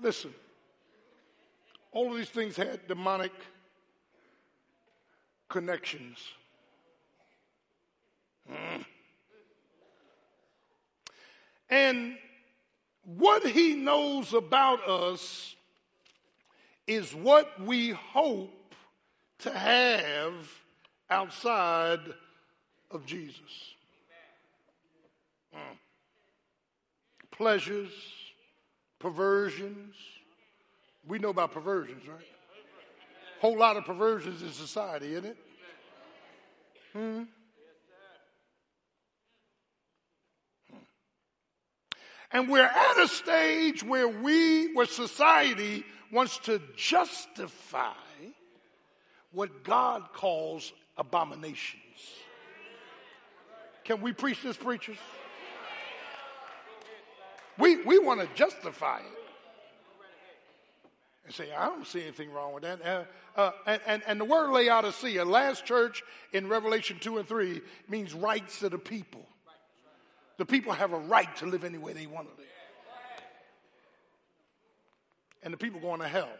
[0.00, 0.32] Listen,
[1.92, 3.32] all of these things had demonic
[5.48, 6.18] connections.
[8.50, 8.84] Mm.
[11.68, 12.16] And
[13.04, 15.54] what he knows about us
[16.86, 18.74] is what we hope
[19.40, 20.34] to have
[21.08, 22.00] outside
[22.90, 23.74] of Jesus.
[25.54, 25.76] Mm.
[27.30, 27.92] Pleasures,
[28.98, 29.94] perversions.
[31.06, 32.18] We know about perversions, right?
[33.40, 35.36] Whole lot of perversions in society, isn't it?
[36.92, 37.22] Hmm.
[42.32, 47.92] And we're at a stage where we, where society wants to justify
[49.32, 51.80] what God calls abominations.
[53.84, 54.98] Can we preach this, preachers?
[57.58, 59.19] We, we want to justify it.
[61.30, 62.84] And say, I don't see anything wrong with that.
[62.84, 63.04] Uh,
[63.36, 66.02] uh, and, and, and the word Laodicea, last church
[66.32, 69.24] in Revelation 2 and 3, means rights of the people.
[70.38, 72.50] The people have a right to live any way they want to live.
[75.44, 76.32] And the people going to hell.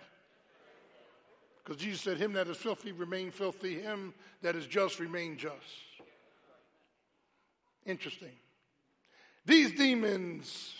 [1.62, 4.12] Because Jesus said, Him that is filthy remain filthy, him
[4.42, 5.54] that is just remain just.
[7.86, 8.32] Interesting.
[9.46, 10.74] These demons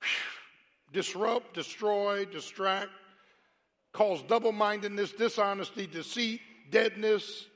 [0.00, 0.37] whew,
[0.92, 2.90] disrupt, destroy, distract,
[3.92, 7.46] cause double mindedness, dishonesty, deceit, deadness,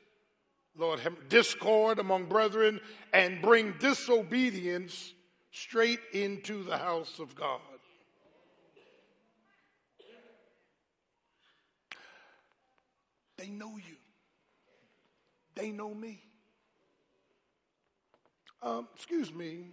[0.76, 2.80] Lord, discord among brethren,
[3.12, 5.12] and bring disobedience
[5.50, 7.60] straight into the house of God.
[13.36, 13.96] They know you.
[15.56, 16.22] They know me.
[18.62, 19.66] Um, excuse me.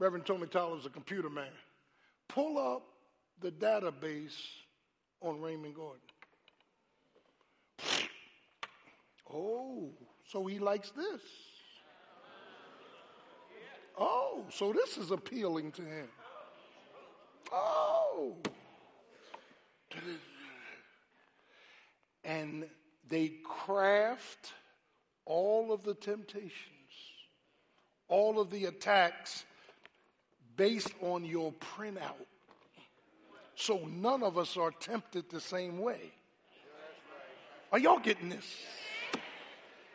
[0.00, 1.52] Reverend Tony Tyler is a computer man.
[2.26, 2.86] Pull up
[3.42, 4.34] the database
[5.20, 6.00] on Raymond Gordon.
[9.32, 9.90] Oh,
[10.26, 11.20] so he likes this.
[13.96, 16.08] Oh, so this is appealing to him.
[17.52, 18.34] Oh.
[22.24, 22.66] And
[23.08, 24.52] they craft
[25.26, 26.50] all of the temptations,
[28.08, 29.44] all of the attacks
[30.60, 32.26] based on your printout.
[33.54, 36.12] So none of us are tempted the same way.
[37.72, 38.44] Are y'all getting this?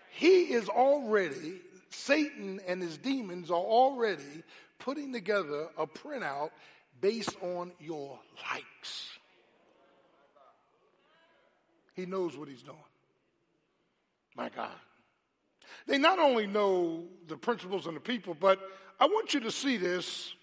[0.10, 1.62] He is already,
[1.92, 4.42] Satan and his demons are already
[4.80, 6.50] putting together a printout
[7.00, 8.18] based on your
[8.52, 9.10] likes.
[11.94, 12.78] He knows what he's doing.
[14.36, 14.72] My God.
[15.86, 18.60] They not only know the principles and the people, but
[19.00, 20.34] I want you to see this.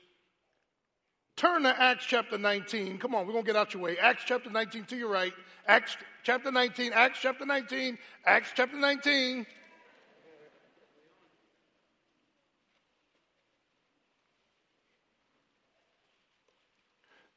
[1.37, 2.99] Turn to Acts chapter 19.
[2.99, 3.97] Come on, we're going to get out your way.
[3.99, 5.33] Acts chapter 19 to your right.
[5.66, 9.47] Acts chapter 19, Acts chapter 19, Acts chapter 19.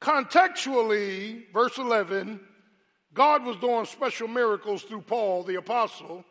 [0.02, 2.40] Contextually, verse 11,
[3.14, 6.24] God was doing special miracles through Paul the apostle.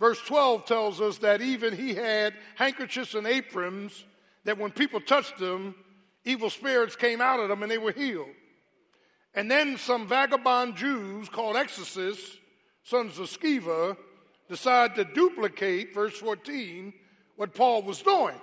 [0.00, 4.04] Verse 12 tells us that even he had handkerchiefs and aprons
[4.44, 5.74] that when people touched them,
[6.24, 8.28] evil spirits came out of them and they were healed.
[9.34, 12.36] And then some vagabond Jews called exorcists,
[12.84, 13.96] sons of Sceva,
[14.48, 16.92] decided to duplicate, verse 14,
[17.36, 18.36] what Paul was doing.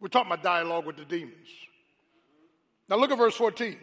[0.00, 1.48] We're talking about dialogue with the demons.
[2.88, 3.76] Now look at verse 14,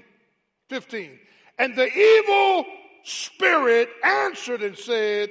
[0.70, 1.20] 15.
[1.60, 2.66] And the evil
[3.04, 5.30] spirit answered and said,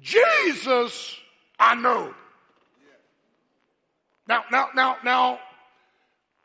[0.00, 1.16] Jesus,
[1.58, 2.14] I know.
[4.26, 5.38] Now, now, now, now,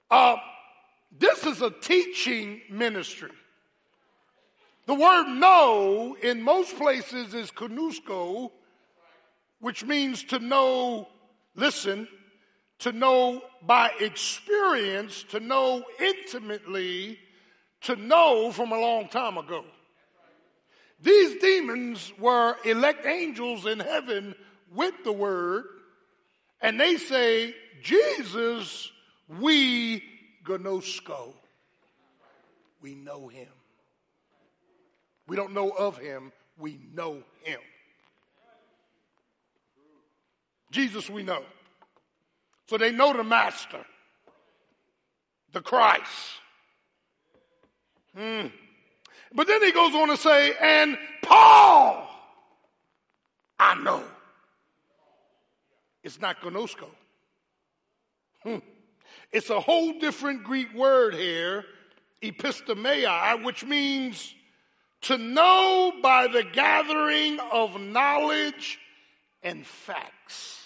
[0.09, 0.37] uh,
[1.17, 3.31] this is a teaching ministry.
[4.85, 8.51] The word know in most places is gnosko,
[9.59, 11.09] which means to know,
[11.55, 12.07] listen,
[12.79, 17.19] to know by experience, to know intimately,
[17.81, 19.65] to know from a long time ago.
[21.01, 24.35] These demons were elect angels in heaven
[24.73, 25.65] with the word,
[26.61, 27.53] and they say,
[27.83, 28.91] Jesus,
[29.27, 30.03] we
[30.45, 31.33] gnosko.
[32.81, 33.47] We know him.
[35.27, 37.59] We don't know of him, we know him.
[40.71, 41.43] Jesus, we know.
[42.67, 43.85] So they know the Master,
[45.51, 46.03] the Christ.
[48.15, 48.47] Hmm.
[49.33, 52.07] But then he goes on to say, and Paul,
[53.59, 54.03] I know.
[56.03, 56.87] It's not gnosko.
[58.43, 58.57] Hmm.
[59.31, 61.65] It's a whole different Greek word here,
[62.23, 64.33] epistamai, which means
[65.01, 68.79] to know by the gathering of knowledge
[69.43, 70.61] and facts.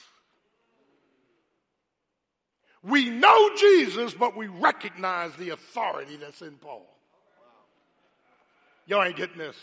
[2.83, 6.87] We know Jesus, but we recognize the authority that's in Paul.
[8.87, 9.57] Y'all ain't getting this.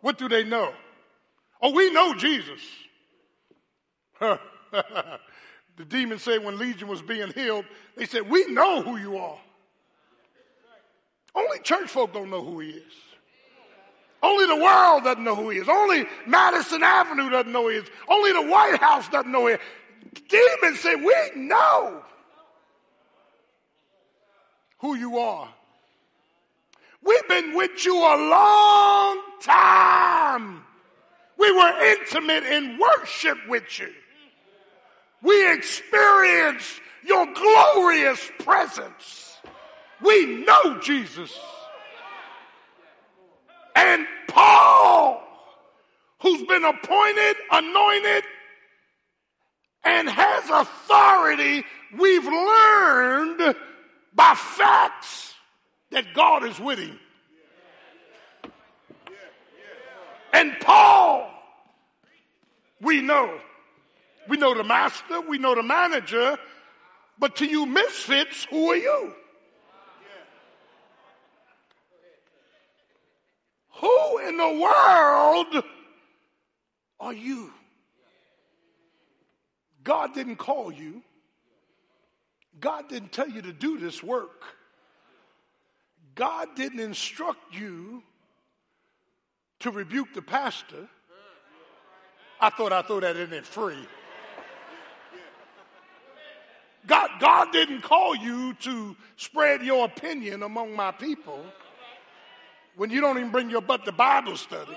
[0.00, 0.72] What do they know?
[1.60, 2.60] Oh, we know Jesus.
[5.76, 7.64] the demon said when Legion was being healed,
[7.96, 9.38] they said, We know who you are.
[11.34, 12.92] Only church folk don't know who he is.
[14.22, 15.68] Only the world doesn't know who he is.
[15.68, 17.88] Only Madison Avenue doesn't know who he is.
[18.08, 19.60] Only the White House doesn't know who he is.
[20.28, 22.02] Demons say, We know
[24.78, 25.48] who you are.
[27.02, 30.62] We've been with you a long time.
[31.36, 33.90] We were intimate in worship with you.
[35.22, 39.36] We experience your glorious presence.
[40.00, 41.38] We know Jesus.
[43.76, 45.22] And Paul,
[46.20, 48.24] who's been appointed, anointed,
[49.84, 51.64] and has authority,
[51.98, 53.56] we've learned
[54.14, 55.34] by facts
[55.90, 56.98] that God is with him.
[60.32, 61.30] And Paul,
[62.80, 63.38] we know.
[64.28, 66.38] We know the master, we know the manager,
[67.18, 69.14] but to you misfits, who are you?
[73.80, 75.64] Who in the world
[77.00, 77.52] are you?
[79.82, 81.02] God didn't call you.
[82.60, 84.44] God didn't tell you to do this work.
[86.14, 88.04] God didn't instruct you
[89.60, 90.88] to rebuke the pastor.
[92.40, 93.86] I thought I threw that in there free.
[96.86, 101.44] God, God didn't call you to spread your opinion among my people
[102.76, 104.76] when you don't even bring your butt to Bible study.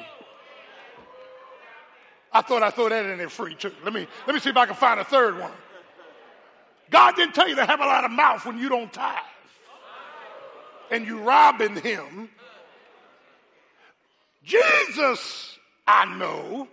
[2.32, 3.72] I thought I threw that in there free too.
[3.84, 5.52] Let me, let me see if I can find a third one.
[6.92, 9.18] God didn't tell you to have a lot of mouth when you don't tithe
[10.92, 12.30] and you robbing him.
[14.44, 16.68] Jesus, I know.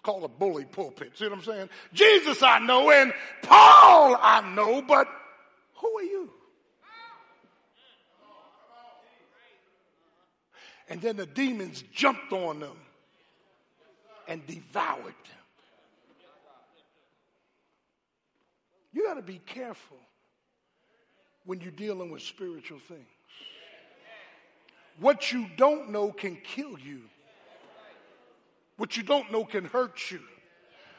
[0.00, 1.12] It's called a bully pulpit.
[1.14, 1.68] See what I'm saying?
[1.92, 5.06] Jesus, I know, and Paul, I know, but
[5.74, 6.30] who are you?
[10.88, 12.78] And then the demons jumped on them
[14.26, 15.42] and devoured them.
[18.94, 19.98] You got to be careful
[21.44, 23.04] when you're dealing with spiritual things.
[24.98, 27.02] What you don't know can kill you.
[28.80, 30.20] What you don't know can hurt you.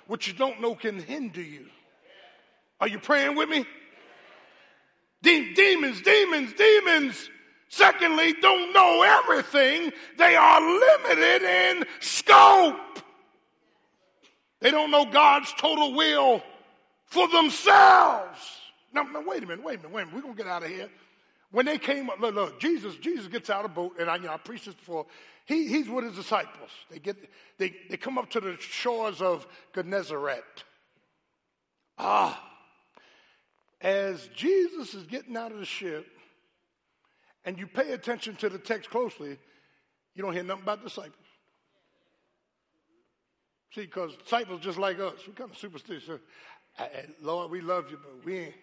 [0.05, 1.65] What you don't know can hinder you.
[2.79, 3.65] Are you praying with me?
[5.23, 7.27] De- demons, demons, demons.
[7.69, 9.91] Secondly, don't know everything.
[10.19, 12.99] They are limited in scope.
[14.59, 16.43] They don't know God's total will
[17.05, 18.37] for themselves.
[18.93, 20.13] Now, now wait a minute, wait a minute, wait a minute.
[20.17, 20.87] We're going to get out of here.
[21.49, 24.23] When they came up, look, look, Jesus, Jesus gets out of boat, and I, you
[24.25, 25.07] know, I preached this before.
[25.45, 26.69] He, he's with his disciples.
[26.89, 27.17] They get,
[27.57, 30.63] they, they come up to the shores of Gennesaret.
[31.97, 32.41] Ah,
[33.81, 36.07] as Jesus is getting out of the ship,
[37.43, 39.37] and you pay attention to the text closely,
[40.13, 41.15] you don't hear nothing about disciples.
[43.73, 46.19] See, because disciples just like us, we kind of superstitious.
[47.21, 48.55] Lord, we love you, but we ain't,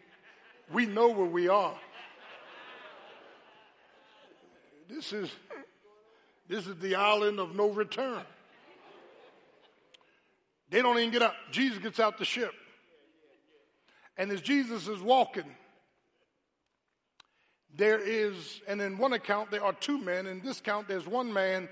[0.73, 1.75] we know where we are.
[4.89, 5.31] This is,
[6.49, 8.23] this is the island of no return.
[10.71, 11.35] They don't even get up.
[11.51, 12.53] Jesus gets out the ship.
[14.17, 15.45] And as Jesus is walking,
[17.77, 20.27] there is, and in one account, there are two men.
[20.27, 21.69] In this count, there's one man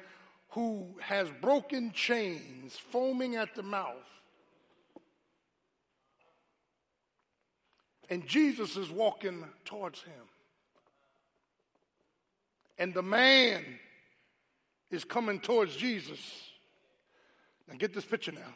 [0.51, 3.95] who has broken chains, foaming at the mouth.
[8.09, 10.12] And Jesus is walking towards him.
[12.79, 13.64] And the man
[14.91, 16.18] is coming towards Jesus.
[17.68, 18.55] Now get this picture now.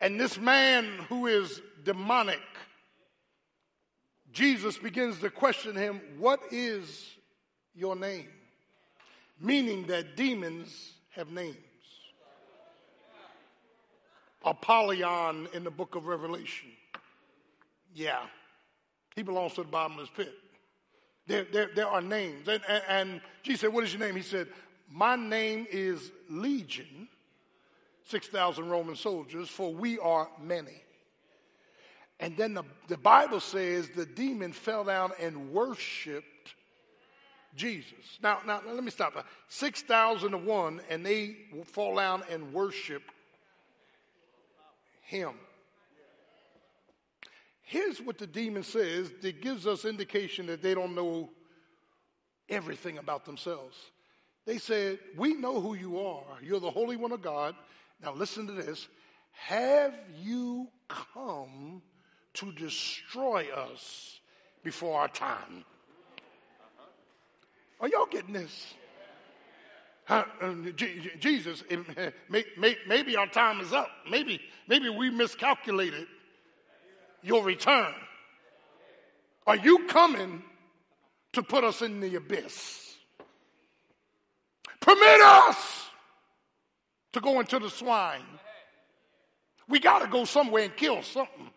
[0.00, 2.40] And this man who is demonic,
[4.32, 7.06] Jesus begins to question him, What is
[7.74, 8.28] your name?
[9.40, 11.56] Meaning that demons have names.
[14.44, 16.70] Apollyon in the book of Revelation.
[17.94, 18.22] Yeah,
[19.14, 20.32] he belongs to the bottomless pit.
[21.26, 22.48] There, there, there are names.
[22.48, 24.16] And, and, and Jesus said, What is your name?
[24.16, 24.48] He said,
[24.94, 27.08] My name is Legion,
[28.04, 30.82] 6,000 Roman soldiers, for we are many.
[32.20, 36.54] And then the, the Bible says the demon fell down and worshiped
[37.56, 38.18] Jesus.
[38.22, 39.26] Now, now, let me stop.
[39.48, 43.02] 6,000 to one, and they fall down and worship
[45.00, 45.32] him.
[47.62, 51.30] Here's what the demon says that gives us indication that they don't know
[52.50, 53.76] everything about themselves.
[54.44, 56.24] They said, We know who you are.
[56.42, 57.54] You're the Holy One of God.
[58.02, 58.88] Now listen to this.
[59.32, 61.82] Have you come
[62.34, 64.20] to destroy us
[64.62, 65.64] before our time?
[67.80, 68.74] Are y'all getting this?
[70.08, 70.24] Uh,
[71.18, 71.62] Jesus,
[72.28, 73.88] may, may, maybe our time is up.
[74.10, 76.06] Maybe, maybe we miscalculated
[77.22, 77.94] your return.
[79.46, 80.42] Are you coming
[81.32, 82.91] to put us in the abyss?
[84.82, 85.86] Permit us
[87.14, 88.20] to go into the swine.
[89.68, 91.50] We got to go somewhere and kill something.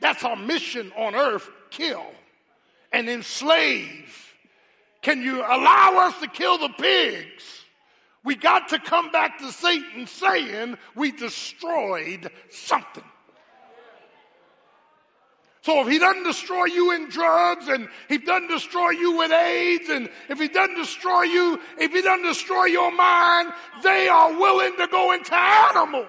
[0.00, 2.04] That's our mission on earth kill
[2.92, 4.28] and enslave
[5.02, 7.64] can you allow us to kill the pigs?
[8.24, 13.04] We got to come back to Satan saying we destroyed something.
[15.68, 19.90] So if he doesn't destroy you in drugs and he doesn't destroy you with AIDS
[19.90, 23.52] and if he doesn't destroy you, if he doesn't destroy your mind,
[23.82, 26.06] they are willing to go into animals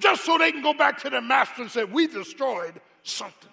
[0.00, 3.52] just so they can go back to their master and say, we destroyed something.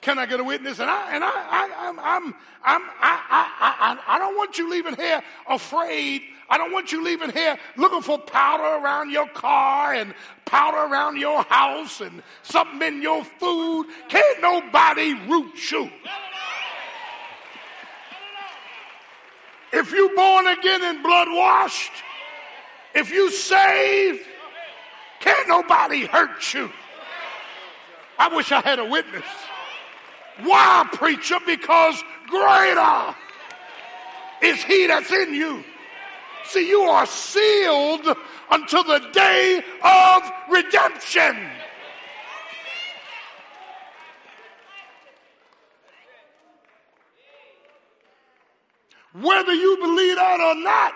[0.00, 0.80] Can I get a witness?
[0.80, 4.68] And I and I, I I'm I'm I'm I, I, I, I don't want you
[4.68, 6.22] leaving here afraid.
[6.50, 10.12] I don't want you leaving here looking for powder around your car and
[10.44, 13.86] powder around your house and something in your food.
[14.08, 15.88] Can't nobody root you.
[19.72, 21.92] If you born again and blood washed,
[22.96, 24.20] if you saved,
[25.20, 26.72] can't nobody hurt you.
[28.18, 29.24] I wish I had a witness.
[30.42, 31.38] Why, preacher?
[31.46, 33.14] Because greater
[34.42, 35.62] is he that's in you.
[36.50, 38.06] See, you are sealed
[38.50, 41.48] until the day of redemption.
[49.12, 50.92] Whether you believe that or not,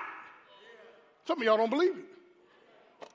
[1.26, 3.08] some of y'all don't believe it.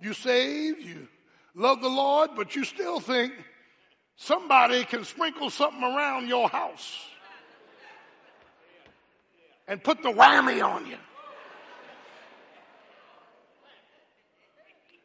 [0.00, 1.08] You saved, you
[1.54, 3.32] love the Lord, but you still think
[4.22, 7.06] Somebody can sprinkle something around your house
[9.66, 10.96] and put the whammy on you.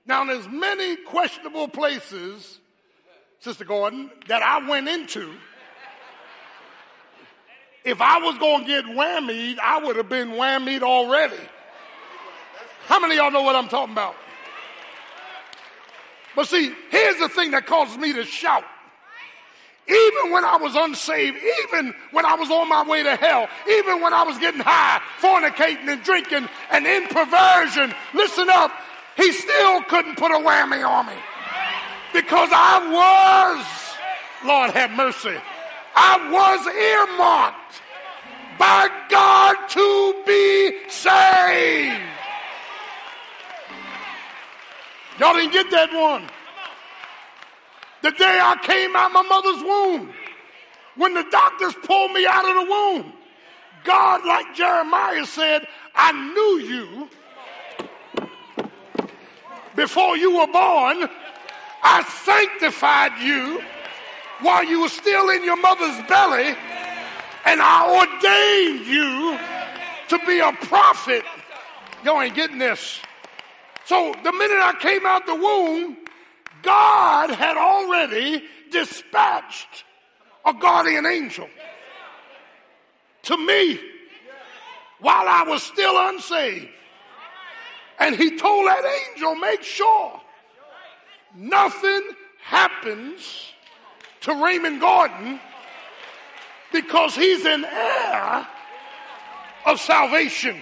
[0.08, 2.60] Now, there's many questionable places,
[3.40, 5.34] Sister Gordon, that I went into.
[7.84, 11.40] If I was going to get whammied, I would have been whammied already.
[12.86, 14.16] How many of y'all know what I'm talking about?
[16.36, 18.64] But see, here's the thing that causes me to shout.
[19.88, 24.02] Even when I was unsaved, even when I was on my way to hell, even
[24.02, 28.72] when I was getting high, fornicating and drinking and in perversion, listen up,
[29.18, 31.14] he still couldn't put a whammy on me.
[32.14, 35.36] Because I was, Lord have mercy,
[35.96, 37.82] I was earmarked
[38.58, 42.02] by God to be saved.
[45.20, 46.30] Y'all didn't get that one.
[48.04, 50.14] The day I came out my mother's womb,
[50.96, 53.14] when the doctors pulled me out of the womb,
[53.84, 57.10] God, like Jeremiah said, I knew you
[59.78, 61.08] before you were born.
[61.84, 63.64] I sanctified you
[64.42, 66.54] while you were still in your mother's belly,
[67.46, 69.40] and I ordained you
[70.10, 71.24] to be a prophet.
[72.04, 73.00] Y'all ain't getting this.
[73.86, 75.98] So the minute I came out the womb,
[76.64, 79.86] God had already dispatched
[80.46, 81.48] a guardian angel
[83.24, 83.80] to me
[85.00, 86.68] while I was still unsaved.
[88.00, 90.22] And he told that angel, make sure
[91.36, 92.02] nothing
[92.42, 93.54] happens
[94.22, 95.40] to Raymond Gordon
[96.72, 98.48] because he's an heir
[99.66, 100.62] of salvation.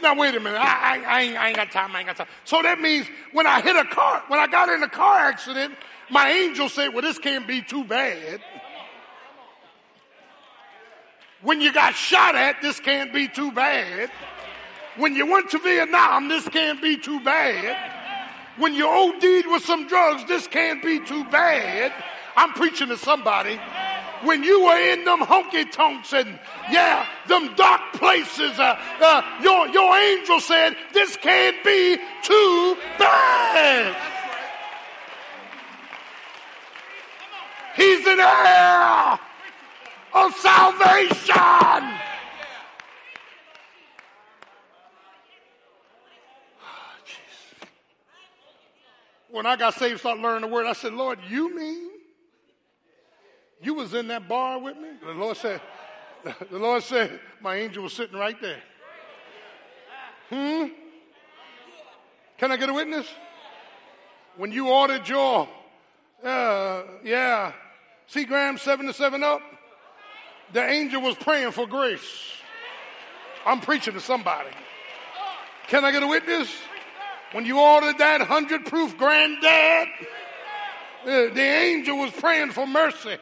[0.00, 0.58] Now, wait a minute.
[0.60, 1.94] I, I, I, ain't, I ain't got time.
[1.94, 2.28] I ain't got time.
[2.44, 5.74] So that means when I hit a car, when I got in a car accident,
[6.10, 8.40] my angel said, well, this can't be too bad.
[11.42, 14.10] When you got shot at, this can't be too bad.
[14.98, 17.76] When you went to Vietnam, this can't be too bad.
[18.56, 21.92] When you OD'd with some drugs, this can't be too bad.
[22.36, 23.58] I'm preaching to somebody
[24.22, 26.38] when you were in them honky tonks and
[26.70, 33.96] yeah, them dark places, uh, uh, your, your angel said, This can't be too bad.
[37.76, 39.18] He's an heir
[40.14, 41.98] of salvation.
[49.30, 51.90] When I got saved, started learning the word, I said, Lord, you mean
[53.60, 54.88] you was in that bar with me?
[55.04, 55.60] The Lord said,
[56.50, 58.60] the Lord said, my angel was sitting right there.
[60.30, 60.66] Hmm?
[62.38, 63.06] Can I get a witness?
[64.36, 65.48] When you ordered your,
[66.22, 67.52] uh, yeah,
[68.26, 69.42] Graham, 7 to 7 up,
[70.52, 72.32] the angel was praying for grace.
[73.44, 74.50] I'm preaching to somebody.
[75.66, 76.48] Can I get a witness?
[77.32, 79.88] When you ordered that 100 proof granddad,
[81.04, 83.16] uh, the angel was praying for mercy.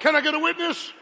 [0.00, 0.92] Can I get a witness?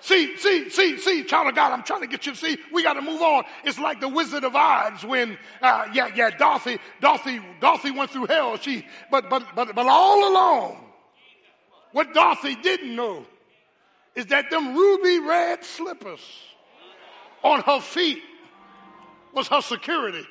[0.00, 2.58] See, see, see, see, child of God, I'm trying to get you to see.
[2.72, 3.44] We got to move on.
[3.64, 8.26] It's like the Wizard of Oz when, uh, yeah, yeah, Dorothy, Dorothy, Dorothy went through
[8.26, 8.56] hell.
[8.56, 10.84] She, but, but, but, but all along,
[11.92, 13.24] what Dorothy didn't know
[14.16, 16.20] is that them ruby red slippers
[17.44, 18.22] on her feet
[19.32, 20.26] was her security.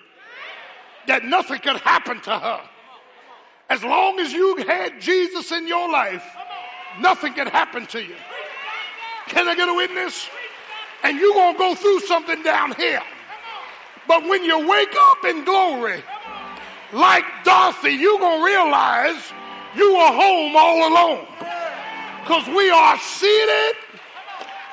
[1.07, 2.61] That nothing could happen to her.
[3.69, 6.23] As long as you had Jesus in your life,
[6.99, 8.15] nothing could happen to you.
[9.27, 10.27] Can I get a witness?
[11.03, 13.01] And you're going to go through something down here.
[14.07, 16.03] But when you wake up in glory,
[16.91, 19.31] like Dorothy, you're going to realize
[19.75, 21.27] you are home all alone.
[22.21, 23.75] Because we are seated,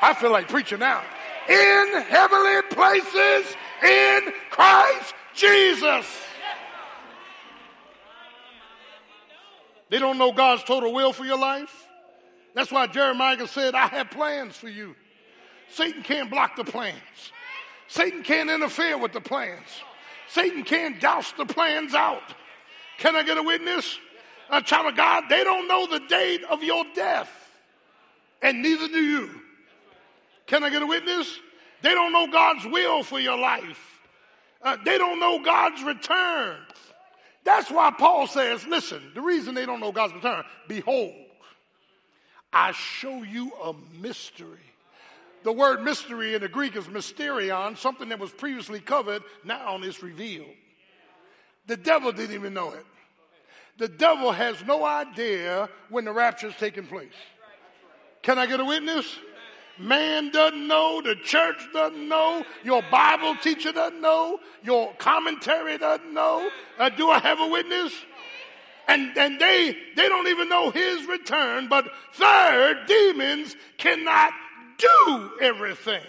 [0.02, 1.02] I feel like preaching now,
[1.48, 6.06] in heavenly places in Christ Jesus.
[9.90, 11.86] They don't know God's total will for your life.
[12.54, 14.94] That's why Jeremiah said, I have plans for you.
[15.70, 16.96] Satan can't block the plans.
[17.86, 19.66] Satan can't interfere with the plans.
[20.28, 22.34] Satan can't douse the plans out.
[22.98, 23.98] Can I get a witness?
[24.50, 27.30] A child of God, they don't know the date of your death.
[28.42, 29.30] And neither do you.
[30.46, 31.38] Can I get a witness?
[31.82, 33.97] They don't know God's will for your life.
[34.62, 36.56] Uh, they don't know God's return.
[37.44, 41.14] That's why Paul says, listen, the reason they don't know God's return, behold,
[42.52, 44.58] I show you a mystery.
[45.44, 50.02] The word mystery in the Greek is mysterion, something that was previously covered, now is
[50.02, 50.48] revealed.
[51.66, 52.84] The devil didn't even know it.
[53.78, 57.12] The devil has no idea when the rapture is taking place.
[58.22, 59.06] Can I get a witness?
[59.78, 66.12] Man doesn't know, the church doesn't know, your Bible teacher doesn't know, your commentary doesn't
[66.12, 66.50] know.
[66.78, 67.92] Uh, do I have a witness?
[68.88, 71.68] and, and they, they don't even know his return.
[71.68, 74.32] But third, demons cannot
[74.78, 76.02] do everything.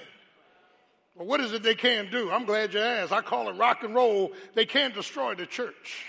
[1.15, 2.31] Well, what is it they can do?
[2.31, 3.11] I'm glad you asked.
[3.11, 4.31] I call it rock and roll.
[4.55, 6.05] They can't destroy the church.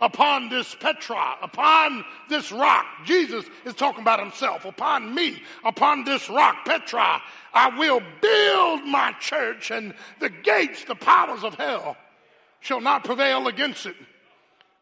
[0.00, 4.64] Upon this Petra, upon this rock, Jesus is talking about himself.
[4.64, 7.20] Upon me, upon this rock, Petra,
[7.52, 11.96] I will build my church, and the gates, the powers of hell,
[12.60, 13.96] shall not prevail against it.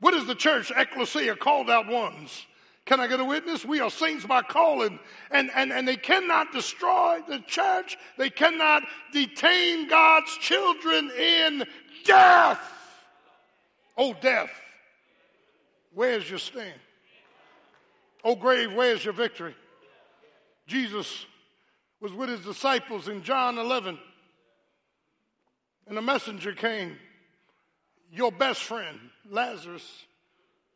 [0.01, 0.71] What is the church?
[0.77, 2.47] Ecclesia, called out ones.
[2.85, 3.64] Can I get a witness?
[3.64, 5.01] We are saints by calling.
[5.31, 7.97] And, and, and they cannot destroy the church.
[8.17, 11.64] They cannot detain God's children in
[12.05, 12.61] death.
[13.99, 14.51] Oh, death,
[15.97, 16.79] where's your stand?
[18.23, 19.57] Oh, grave, where's your victory?
[20.67, 21.27] Jesus
[22.01, 23.99] was with his disciples in John 11.
[25.89, 26.97] And a messenger came,
[28.13, 30.05] your best friend, Lazarus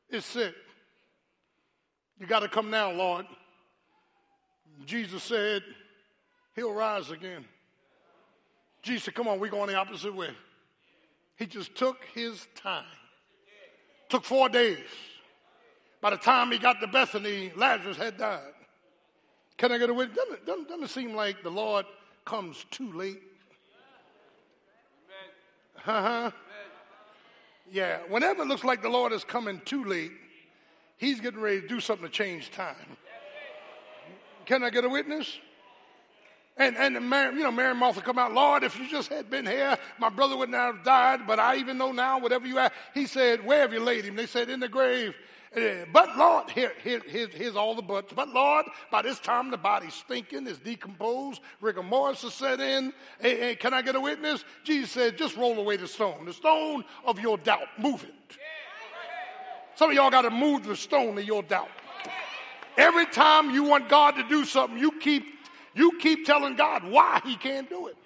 [0.09, 0.55] is sick.
[2.18, 3.27] You got to come now, Lord.
[4.87, 5.62] Jesus said,
[6.57, 7.45] He'll rise again.
[8.83, 10.31] Jesus said, Come on, we're going the opposite way.
[11.37, 12.85] He just took his time.
[14.11, 14.78] Took four days.
[16.00, 18.52] By the time he got to Bethany, Lazarus had died.
[19.56, 20.16] Can I get a witness?
[20.16, 21.86] Doesn't, doesn't, doesn't it seem like the Lord
[22.24, 23.22] comes too late?
[25.86, 26.30] Uh huh.
[27.72, 30.12] Yeah, whenever it looks like the Lord is coming too late,
[31.00, 32.76] He's getting ready to do something to change time.
[34.44, 35.38] Can I get a witness?
[36.61, 39.30] And, and Mary, you know, Mary and Martha come out, Lord, if you just had
[39.30, 42.58] been here, my brother would not have died, but I even know now, whatever you
[42.58, 42.74] have.
[42.92, 44.14] He said, Where have you laid him?
[44.14, 45.14] They said, In the grave.
[45.54, 48.12] Eh, but Lord, here, here, here's, here's all the buts.
[48.14, 52.92] But Lord, by this time the body's stinking, it's decomposed, rigor mortis has set in.
[53.20, 54.44] Hey, hey, can I get a witness?
[54.62, 57.68] Jesus said, just roll away the stone, the stone of your doubt.
[57.78, 58.36] Move it.
[59.76, 61.70] Some of y'all got to move the stone of your doubt.
[62.76, 65.39] Every time you want God to do something, you keep
[65.75, 67.97] you keep telling God why He can't do it.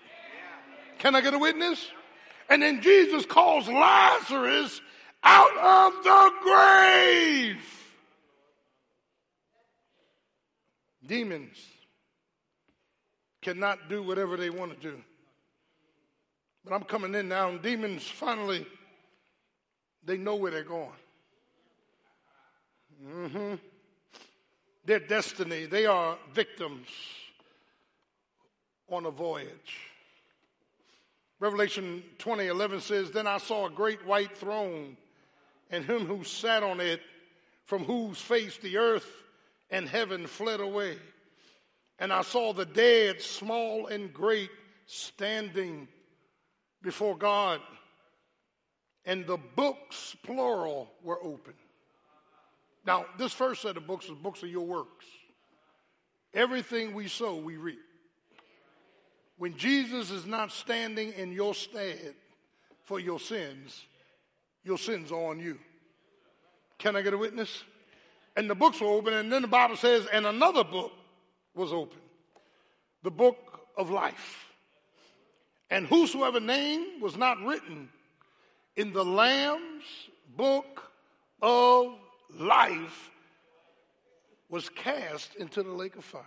[0.98, 1.86] Can I get a witness?
[2.48, 4.80] And then Jesus calls Lazarus
[5.22, 7.56] out of the grave.
[11.06, 11.56] Demons
[13.42, 15.00] cannot do whatever they want to do.
[16.64, 18.66] But I'm coming in now, and demons finally,
[20.02, 20.88] they know where they're going.
[23.06, 23.54] Mm-hmm.
[24.86, 26.88] Their destiny, they are victims
[28.90, 29.78] on a voyage.
[31.40, 34.96] Revelation 20 11 says, Then I saw a great white throne,
[35.70, 37.00] and him who sat on it,
[37.66, 39.10] from whose face the earth
[39.70, 40.96] and heaven fled away.
[41.98, 44.50] And I saw the dead, small and great,
[44.86, 45.88] standing
[46.82, 47.60] before God.
[49.04, 51.54] And the books, plural, were open.
[52.86, 55.06] Now, this first set of books is books of your works.
[56.32, 57.78] Everything we sow, we reap.
[59.36, 62.14] When Jesus is not standing in your stead
[62.84, 63.84] for your sins,
[64.62, 65.58] your sins are on you.
[66.78, 67.64] Can I get a witness?
[68.36, 70.92] And the books were open, and then the Bible says, and another book
[71.54, 71.98] was open
[73.04, 74.46] the book of life.
[75.70, 77.88] And whosoever name was not written
[78.76, 79.84] in the Lamb's
[80.36, 80.90] book
[81.42, 81.94] of
[82.38, 83.10] life
[84.48, 86.22] was cast into the lake of fire.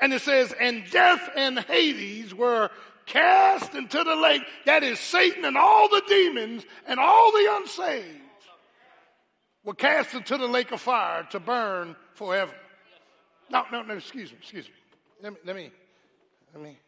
[0.00, 2.70] And it says, and death and Hades were
[3.06, 4.42] cast into the lake.
[4.64, 8.20] That is Satan and all the demons and all the unsaved
[9.64, 12.54] were cast into the lake of fire to burn forever.
[13.50, 14.74] No, no, no, excuse me, excuse me.
[15.22, 15.70] Let me, let me,
[16.54, 16.78] let me.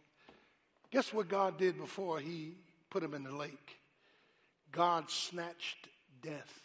[0.91, 2.55] Guess what God did before he
[2.89, 3.79] put him in the lake?
[4.73, 5.89] God snatched
[6.23, 6.61] death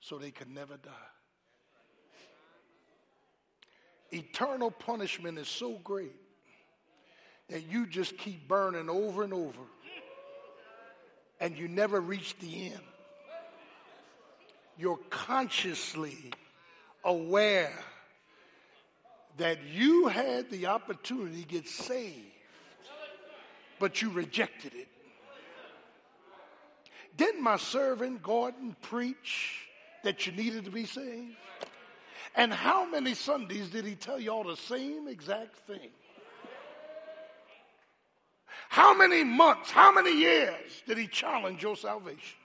[0.00, 0.90] so they could never die.
[4.12, 6.14] Eternal punishment is so great
[7.48, 9.60] that you just keep burning over and over
[11.40, 12.80] and you never reach the end.
[14.78, 16.32] You're consciously
[17.04, 17.76] aware
[19.38, 22.16] that you had the opportunity to get saved,
[23.80, 24.88] but you rejected it.
[27.16, 29.66] Didn't my servant Gordon preach
[30.04, 31.36] that you needed to be saved?
[32.34, 35.90] And how many Sundays did he tell y'all the same exact thing?
[38.68, 42.38] How many months, how many years did he challenge your salvation?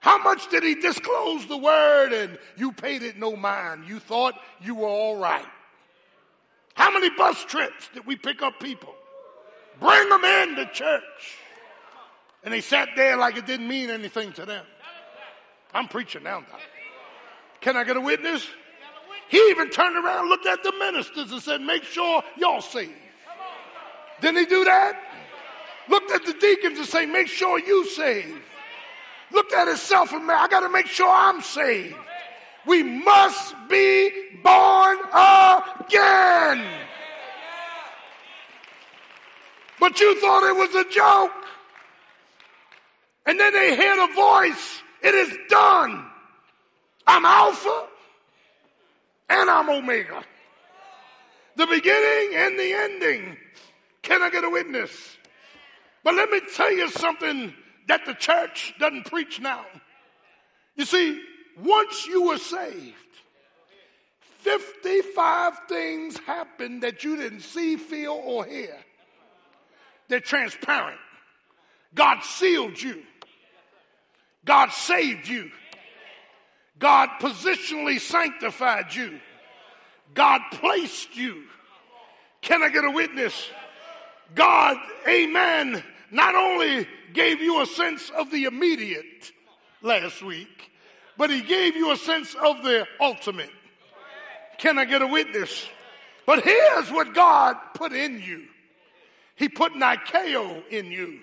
[0.00, 3.84] How much did he disclose the word and you paid it no mind?
[3.86, 5.44] You thought you were all right.
[6.72, 8.94] How many bus trips did we pick up people?
[9.78, 11.36] Bring them in to church.
[12.42, 14.64] And they sat there like it didn't mean anything to them.
[15.74, 16.44] I'm preaching now.
[17.60, 18.46] Can I get a witness?
[19.30, 22.92] He even turned around, looked at the ministers, and said, Make sure y'all saved.
[24.20, 25.00] Didn't he do that?
[25.88, 28.42] Looked at the deacons and say, Make sure you saved.
[29.30, 31.94] Looked at himself and I got to make sure I'm saved.
[32.66, 34.10] We must be
[34.42, 36.66] born again.
[39.78, 41.30] But you thought it was a joke.
[43.26, 44.82] And then they hear the voice.
[45.02, 46.04] It is done.
[47.06, 47.86] I'm Alpha
[49.30, 50.22] and I'm Omega.
[51.56, 53.36] The beginning and the ending.
[54.02, 54.90] Can I get a witness?
[56.02, 57.54] But let me tell you something
[57.86, 59.64] that the church doesn't preach now.
[60.74, 61.22] You see,
[61.62, 62.94] once you were saved,
[64.38, 68.76] 55 things happened that you didn't see, feel, or hear.
[70.08, 70.98] They're transparent.
[71.94, 73.02] God sealed you.
[74.44, 75.50] God saved you.
[76.80, 79.20] God positionally sanctified you.
[80.14, 81.44] God placed you.
[82.40, 83.48] Can I get a witness?
[84.34, 84.76] God,
[85.06, 89.30] amen, not only gave you a sense of the immediate
[89.82, 90.70] last week,
[91.16, 93.50] but he gave you a sense of the ultimate.
[94.58, 95.68] Can I get a witness?
[96.26, 98.46] But here's what God put in you.
[99.36, 101.20] He put Nikeo in you.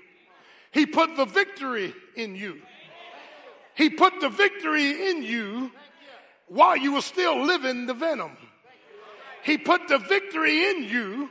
[0.72, 2.62] He put the victory in you.
[3.78, 5.71] He put the victory in you
[6.47, 8.36] while you were still living the venom.
[9.43, 11.30] He put the victory in you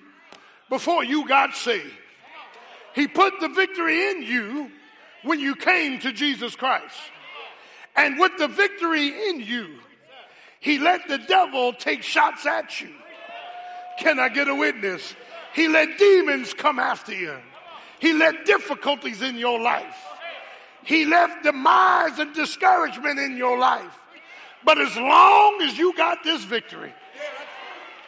[0.71, 1.93] before you got saved.
[2.95, 4.71] He put the victory in you
[5.25, 6.97] when you came to Jesus Christ.
[7.97, 9.81] And with the victory in you,
[10.61, 12.91] he let the devil take shots at you.
[13.99, 15.17] Can I get a witness?
[15.53, 17.35] He let demons come after you.
[17.99, 19.97] He let difficulties in your life.
[20.87, 23.99] He left demise and discouragement in your life.
[24.65, 26.93] But as long as you got this victory,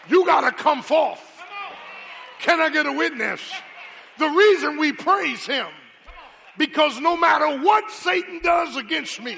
[0.09, 1.20] you got to come forth.
[2.39, 3.41] Can I get a witness?
[4.18, 5.66] The reason we praise him,
[6.57, 9.37] because no matter what Satan does against me,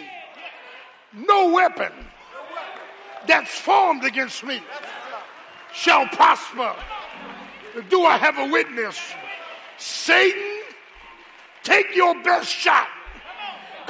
[1.15, 1.93] no weapon
[3.27, 4.61] that's formed against me
[5.73, 6.75] shall prosper.
[7.89, 9.01] Do I have a witness?
[9.79, 10.61] Satan,
[11.63, 12.89] take your best shot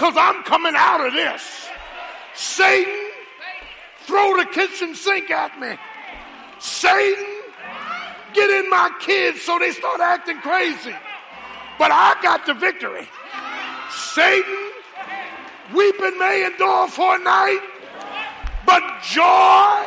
[0.00, 1.68] because I'm coming out of this.
[2.34, 3.10] Satan,
[4.04, 5.76] throw the kitchen sink at me.
[6.58, 7.26] Satan,
[8.32, 10.94] get in my kids so they start acting crazy.
[11.78, 13.06] But I got the victory.
[13.90, 14.70] Satan,
[15.74, 17.60] weeping may endure for a night,
[18.64, 19.84] but joy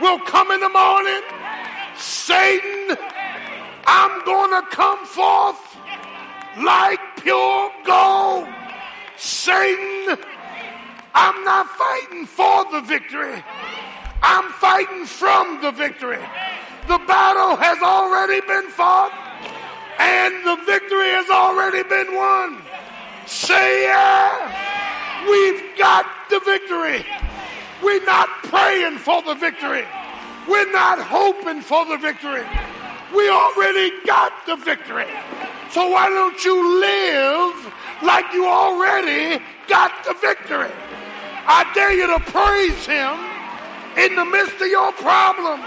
[0.00, 1.22] will come in the morning.
[1.98, 2.96] Satan,
[3.84, 5.76] I'm going to come forth
[6.56, 8.48] like pure gold.
[9.18, 10.16] Satan,
[11.12, 13.42] I'm not fighting for the victory.
[14.22, 16.22] I'm fighting from the victory.
[16.86, 19.12] The battle has already been fought
[19.98, 22.62] and the victory has already been won.
[23.26, 25.26] Say yeah.
[25.28, 27.04] We've got the victory.
[27.82, 29.84] We're not praying for the victory.
[30.48, 32.44] We're not hoping for the victory.
[33.14, 35.06] We already got the victory.
[35.70, 40.70] So why don't you live like you already got the victory?
[41.46, 43.16] I dare you to praise him
[43.96, 45.64] in the midst of your problems.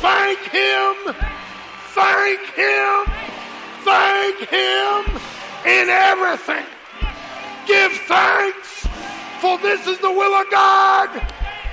[0.00, 1.14] Thank him.
[1.92, 3.04] Thank him.
[3.82, 5.20] Thank him
[5.64, 6.66] in everything.
[7.66, 8.86] Give thanks,
[9.40, 11.10] for this is the will of God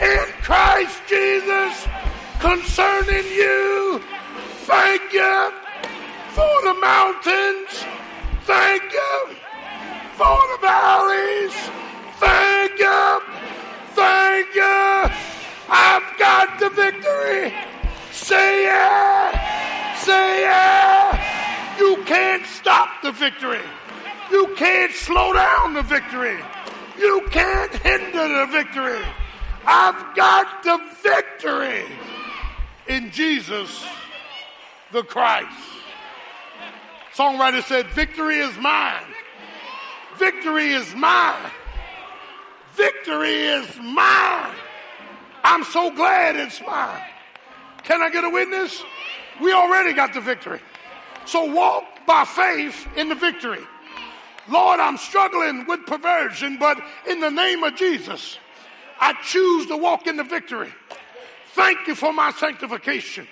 [0.02, 1.88] in Christ Jesus
[2.40, 4.02] concerning you.
[4.66, 5.52] Thank you
[6.30, 7.86] for the mountains.
[8.46, 9.37] Thank you
[10.18, 11.54] for the valleys.
[12.18, 13.22] Thank you.
[13.94, 15.12] Thank you.
[15.70, 17.54] I've got the victory.
[18.12, 19.96] Say yeah.
[20.00, 21.78] Say yeah.
[21.78, 23.62] You can't stop the victory.
[24.32, 26.38] You can't slow down the victory.
[26.98, 29.06] You can't hinder the victory.
[29.68, 31.86] I've got the victory
[32.88, 33.86] in Jesus
[34.92, 35.48] the Christ.
[37.14, 39.14] Songwriter said, Victory is mine.
[40.18, 41.52] Victory is mine.
[42.74, 44.56] Victory is mine.
[45.44, 47.02] I'm so glad it's mine.
[47.84, 48.84] Can I get a witness?
[49.42, 50.60] We already got the victory.
[51.26, 53.62] So walk by faith in the victory.
[54.50, 58.38] Lord, I'm struggling with perversion, but in the name of Jesus,
[59.00, 60.74] I choose to walk in the victory.
[61.54, 63.28] Thank you for my sanctification.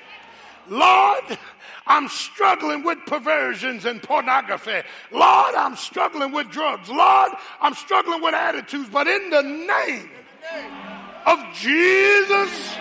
[0.67, 1.37] Lord,
[1.87, 4.81] I'm struggling with perversions and pornography.
[5.11, 6.89] Lord, I'm struggling with drugs.
[6.89, 7.31] Lord,
[7.61, 8.89] I'm struggling with attitudes.
[8.89, 10.09] But in the name
[11.27, 12.75] of Jesus,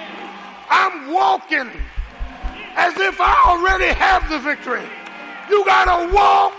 [0.71, 1.71] I'm walking
[2.77, 4.83] as if I already have the victory.
[5.51, 6.55] You gotta walk.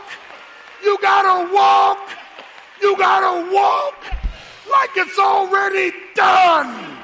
[0.84, 2.10] You gotta walk.
[2.80, 3.96] You gotta walk
[4.70, 6.96] like it's already done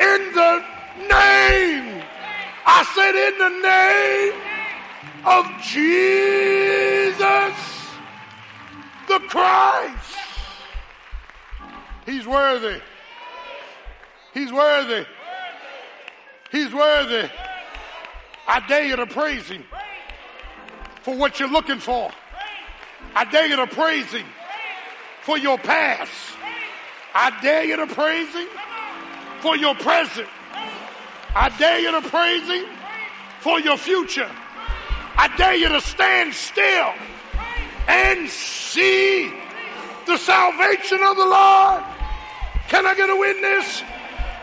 [0.00, 0.64] in the
[1.08, 2.02] name.
[2.68, 4.55] I said, in the name
[5.26, 6.36] of Jesus
[9.08, 10.16] the Christ.
[12.04, 12.80] He's worthy.
[14.32, 15.04] He's worthy.
[16.52, 17.28] He's worthy.
[18.46, 19.64] I dare you to praise him
[21.02, 22.10] for what you're looking for.
[23.14, 24.26] I dare you to praise him
[25.22, 26.12] for your past.
[27.14, 28.48] I dare you to praise him
[29.40, 30.28] for your present.
[31.34, 32.66] I dare you to praise him
[33.40, 34.30] for your future.
[35.16, 36.92] I dare you to stand still
[37.88, 39.32] and see
[40.06, 41.82] the salvation of the Lord.
[42.68, 43.82] Can I get a witness?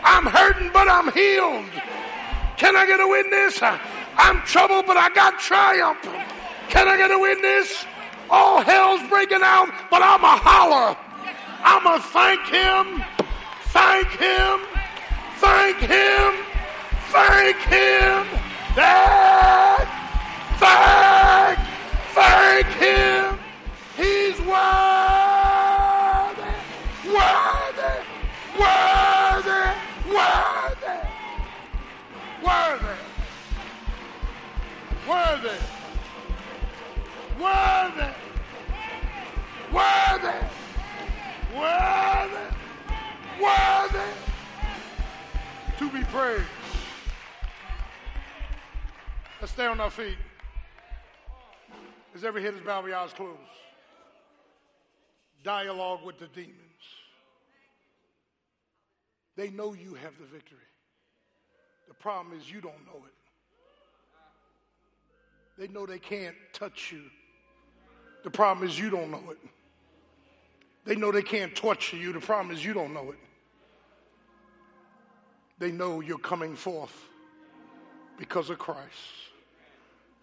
[0.02, 1.64] I'm hurting, but I'm healed.
[2.56, 3.60] Can I get a witness?
[4.16, 6.02] I'm troubled, but I got triumph.
[6.68, 7.86] Can I get a witness?
[8.30, 10.96] All hell's breaking out, but I'm a holler.
[11.62, 13.02] I'm a thank him,
[13.72, 14.60] thank him,
[15.38, 16.44] thank him,
[17.10, 18.26] thank him.
[18.76, 20.03] That
[20.58, 21.58] thank,
[22.14, 23.38] thank him.
[23.96, 24.54] He's worthy,
[27.06, 27.94] worthy,
[28.58, 29.62] worthy,
[30.12, 30.98] worthy,
[32.42, 32.96] worthy,
[35.08, 35.58] worthy,
[37.40, 38.10] worthy,
[39.72, 40.38] worthy,
[41.54, 42.46] worthy,
[43.40, 44.08] worthy
[45.78, 46.44] to be praised.
[49.40, 50.16] Let's stay on our feet.
[52.14, 53.38] As every head is bowed, every eyes closed.
[55.42, 56.54] Dialogue with the demons.
[59.36, 60.58] They know you have the victory.
[61.88, 63.12] The problem is you don't know it.
[65.58, 67.02] They know they can't touch you.
[68.22, 69.38] The problem is you don't know it.
[70.84, 72.12] They know they can't torture you.
[72.12, 73.18] The problem is you don't know it.
[75.58, 76.94] They know you're coming forth
[78.18, 78.82] because of Christ.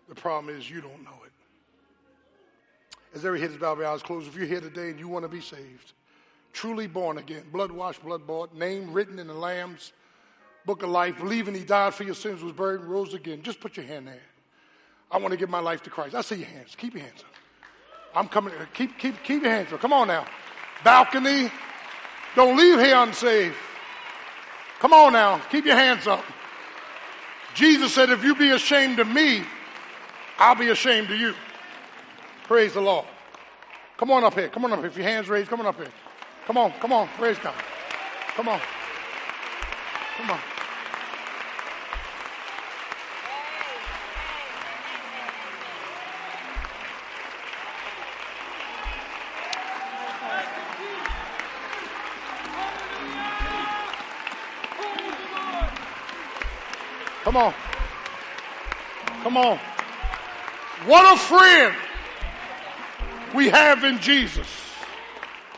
[0.09, 1.30] The problem is you don't know it.
[3.13, 5.23] As every head is bowed, every eyes closed, if you're here today and you want
[5.23, 5.93] to be saved,
[6.53, 9.91] truly born again, blood washed, blood bought, name written in the Lamb's
[10.65, 13.59] book of life, believing he died for your sins, was buried, and rose again, just
[13.59, 14.21] put your hand there.
[15.11, 16.15] I want to give my life to Christ.
[16.15, 16.75] I see your hands.
[16.77, 17.25] Keep your hands up.
[18.15, 18.53] I'm coming.
[18.73, 19.81] Keep, keep, keep your hands up.
[19.81, 20.25] Come on now.
[20.83, 21.51] Balcony.
[22.35, 23.55] Don't leave here unsaved.
[24.79, 25.39] Come on now.
[25.51, 26.23] Keep your hands up.
[27.53, 29.43] Jesus said, if you be ashamed of me,
[30.39, 31.33] I'll be ashamed of you.
[32.51, 33.05] Praise the Lord.
[33.95, 34.49] Come on up here.
[34.49, 34.87] Come on up here.
[34.87, 35.87] If your hands raised, come on up here.
[36.45, 36.73] Come on.
[36.81, 37.07] Come on.
[37.17, 37.53] Praise God.
[38.35, 38.59] Come on.
[40.17, 40.39] Come on.
[57.23, 57.53] Come on.
[59.23, 59.57] Come on.
[60.85, 61.73] What a friend
[63.33, 64.47] we have in Jesus.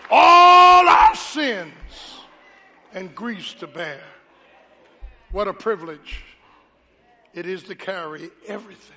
[0.09, 1.73] All our sins
[2.93, 4.01] and griefs to bear.
[5.31, 6.23] What a privilege
[7.33, 8.95] it is to carry everything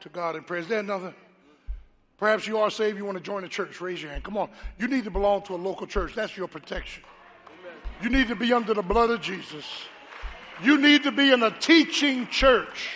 [0.00, 0.60] to God in prayer.
[0.60, 1.12] Is there another?
[2.18, 3.80] Perhaps you are saved, you want to join a church.
[3.80, 4.24] Raise your hand.
[4.24, 4.48] Come on.
[4.78, 6.14] You need to belong to a local church.
[6.14, 7.02] That's your protection.
[8.02, 9.64] You need to be under the blood of Jesus.
[10.62, 12.88] You need to be in a teaching church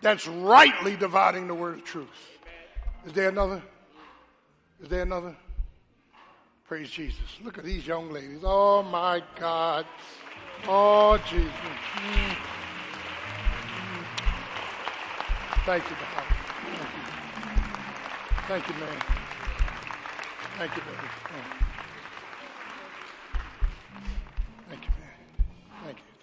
[0.00, 2.08] that's rightly dividing the word of truth.
[3.06, 3.62] Is there another?
[4.82, 5.34] Is there another?
[6.66, 7.38] Praise Jesus.
[7.42, 8.40] Look at these young ladies.
[8.42, 9.86] Oh my God.
[10.66, 11.50] Oh Jesus.
[11.96, 12.36] Mm.
[15.66, 16.34] Thank you, Father.
[18.46, 18.74] Thank you.
[18.74, 18.74] Brother.
[18.74, 18.98] Thank you, man.
[20.58, 20.96] Thank you, baby.
[21.02, 21.64] Oh.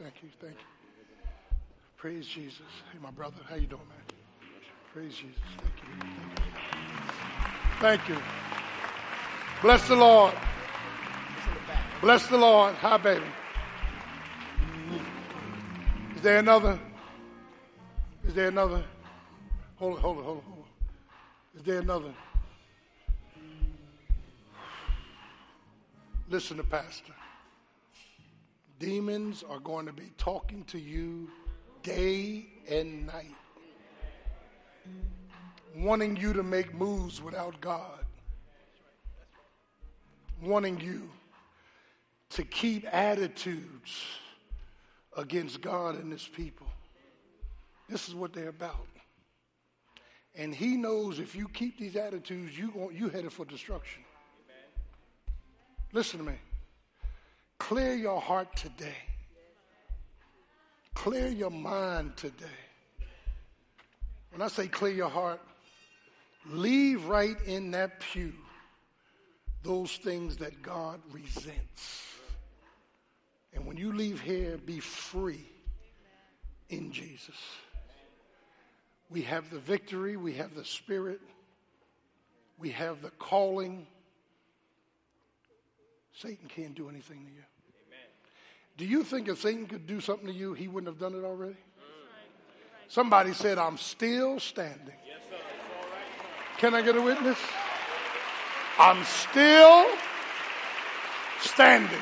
[0.02, 0.30] Thank you.
[0.40, 0.66] Thank you.
[1.98, 2.62] Praise Jesus.
[2.92, 3.36] Hey, my brother.
[3.48, 3.98] How you doing, man?
[4.92, 5.40] Praise Jesus.
[5.58, 6.10] Thank you.
[7.80, 8.41] Thank you.
[9.62, 10.34] Bless the Lord.
[12.02, 12.74] Bless the Lord.
[12.76, 13.26] Hi, baby.
[16.16, 16.80] Is there another?
[18.26, 18.84] Is there another?
[19.76, 20.66] Hold it, hold it, hold it, hold
[21.54, 21.60] it.
[21.60, 22.12] Is there another?
[26.28, 27.14] Listen to Pastor.
[28.80, 31.30] Demons are going to be talking to you
[31.84, 33.36] day and night,
[35.76, 38.06] wanting you to make moves without God,
[40.42, 41.10] wanting you
[42.32, 44.06] to keep attitudes
[45.18, 46.68] against God and his people.
[47.90, 48.88] This is what they're about.
[50.36, 54.02] And he knows if you keep these attitudes, you, you headed for destruction.
[55.92, 56.38] Listen to me.
[57.58, 58.96] Clear your heart today.
[60.94, 62.46] Clear your mind today.
[64.32, 65.42] When I say clear your heart,
[66.50, 68.34] leave right in that pew
[69.64, 72.06] those things that God resents.
[73.54, 75.46] And when you leave here, be free
[76.70, 77.36] in Jesus.
[79.10, 81.20] We have the victory, we have the spirit,
[82.58, 83.86] we have the calling.
[86.14, 87.44] Satan can't do anything to you.
[88.78, 91.26] Do you think if Satan could do something to you, he wouldn't have done it
[91.26, 91.58] already?
[92.88, 94.96] Somebody said, I'm still standing.
[96.58, 97.38] Can I get a witness?
[98.78, 99.88] I'm still
[101.40, 102.00] standing.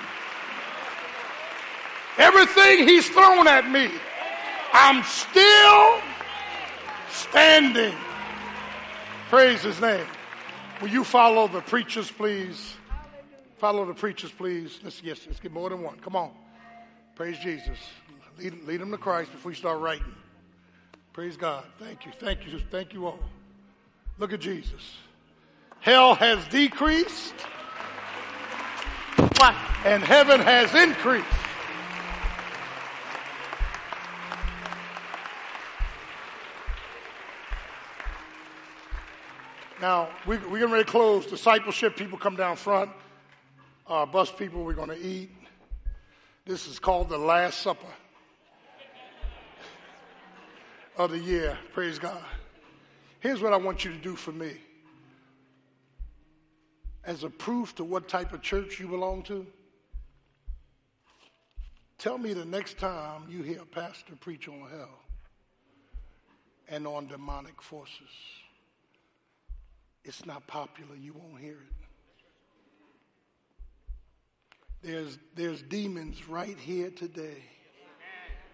[2.18, 3.90] Everything he's thrown at me,
[4.74, 6.02] I'm still
[7.10, 7.96] standing.
[9.30, 10.06] Praise his name.
[10.82, 12.76] Will you follow the preachers, please?
[13.58, 14.80] Follow the preachers, please.
[14.84, 16.00] Let's, yes, let's get more than one.
[16.00, 16.32] Come on.
[17.16, 17.78] Praise Jesus.
[18.38, 20.14] Lead, lead them to Christ before you start writing.
[21.12, 21.66] Praise God.
[21.80, 22.12] Thank you.
[22.18, 22.60] Thank you.
[22.72, 23.20] Thank you all.
[24.18, 24.98] Look at Jesus.
[25.82, 27.34] Hell has decreased.
[29.86, 31.26] And heaven has increased.
[39.82, 41.26] Now, we, we're getting ready to close.
[41.26, 42.92] Discipleship people come down front.
[43.88, 45.32] Uh, bus people, we're going to eat.
[46.46, 47.88] This is called the Last Supper
[50.98, 51.58] of the year.
[51.72, 52.22] Praise God.
[53.22, 54.58] Here's what I want you to do for me.
[57.10, 59.44] As a proof to what type of church you belong to,
[61.98, 64.99] tell me the next time you hear a pastor preach on hell
[66.69, 68.11] and on demonic forces.
[70.06, 71.73] It's not popular, you won't hear it.
[74.84, 77.41] There's, there's demons right here today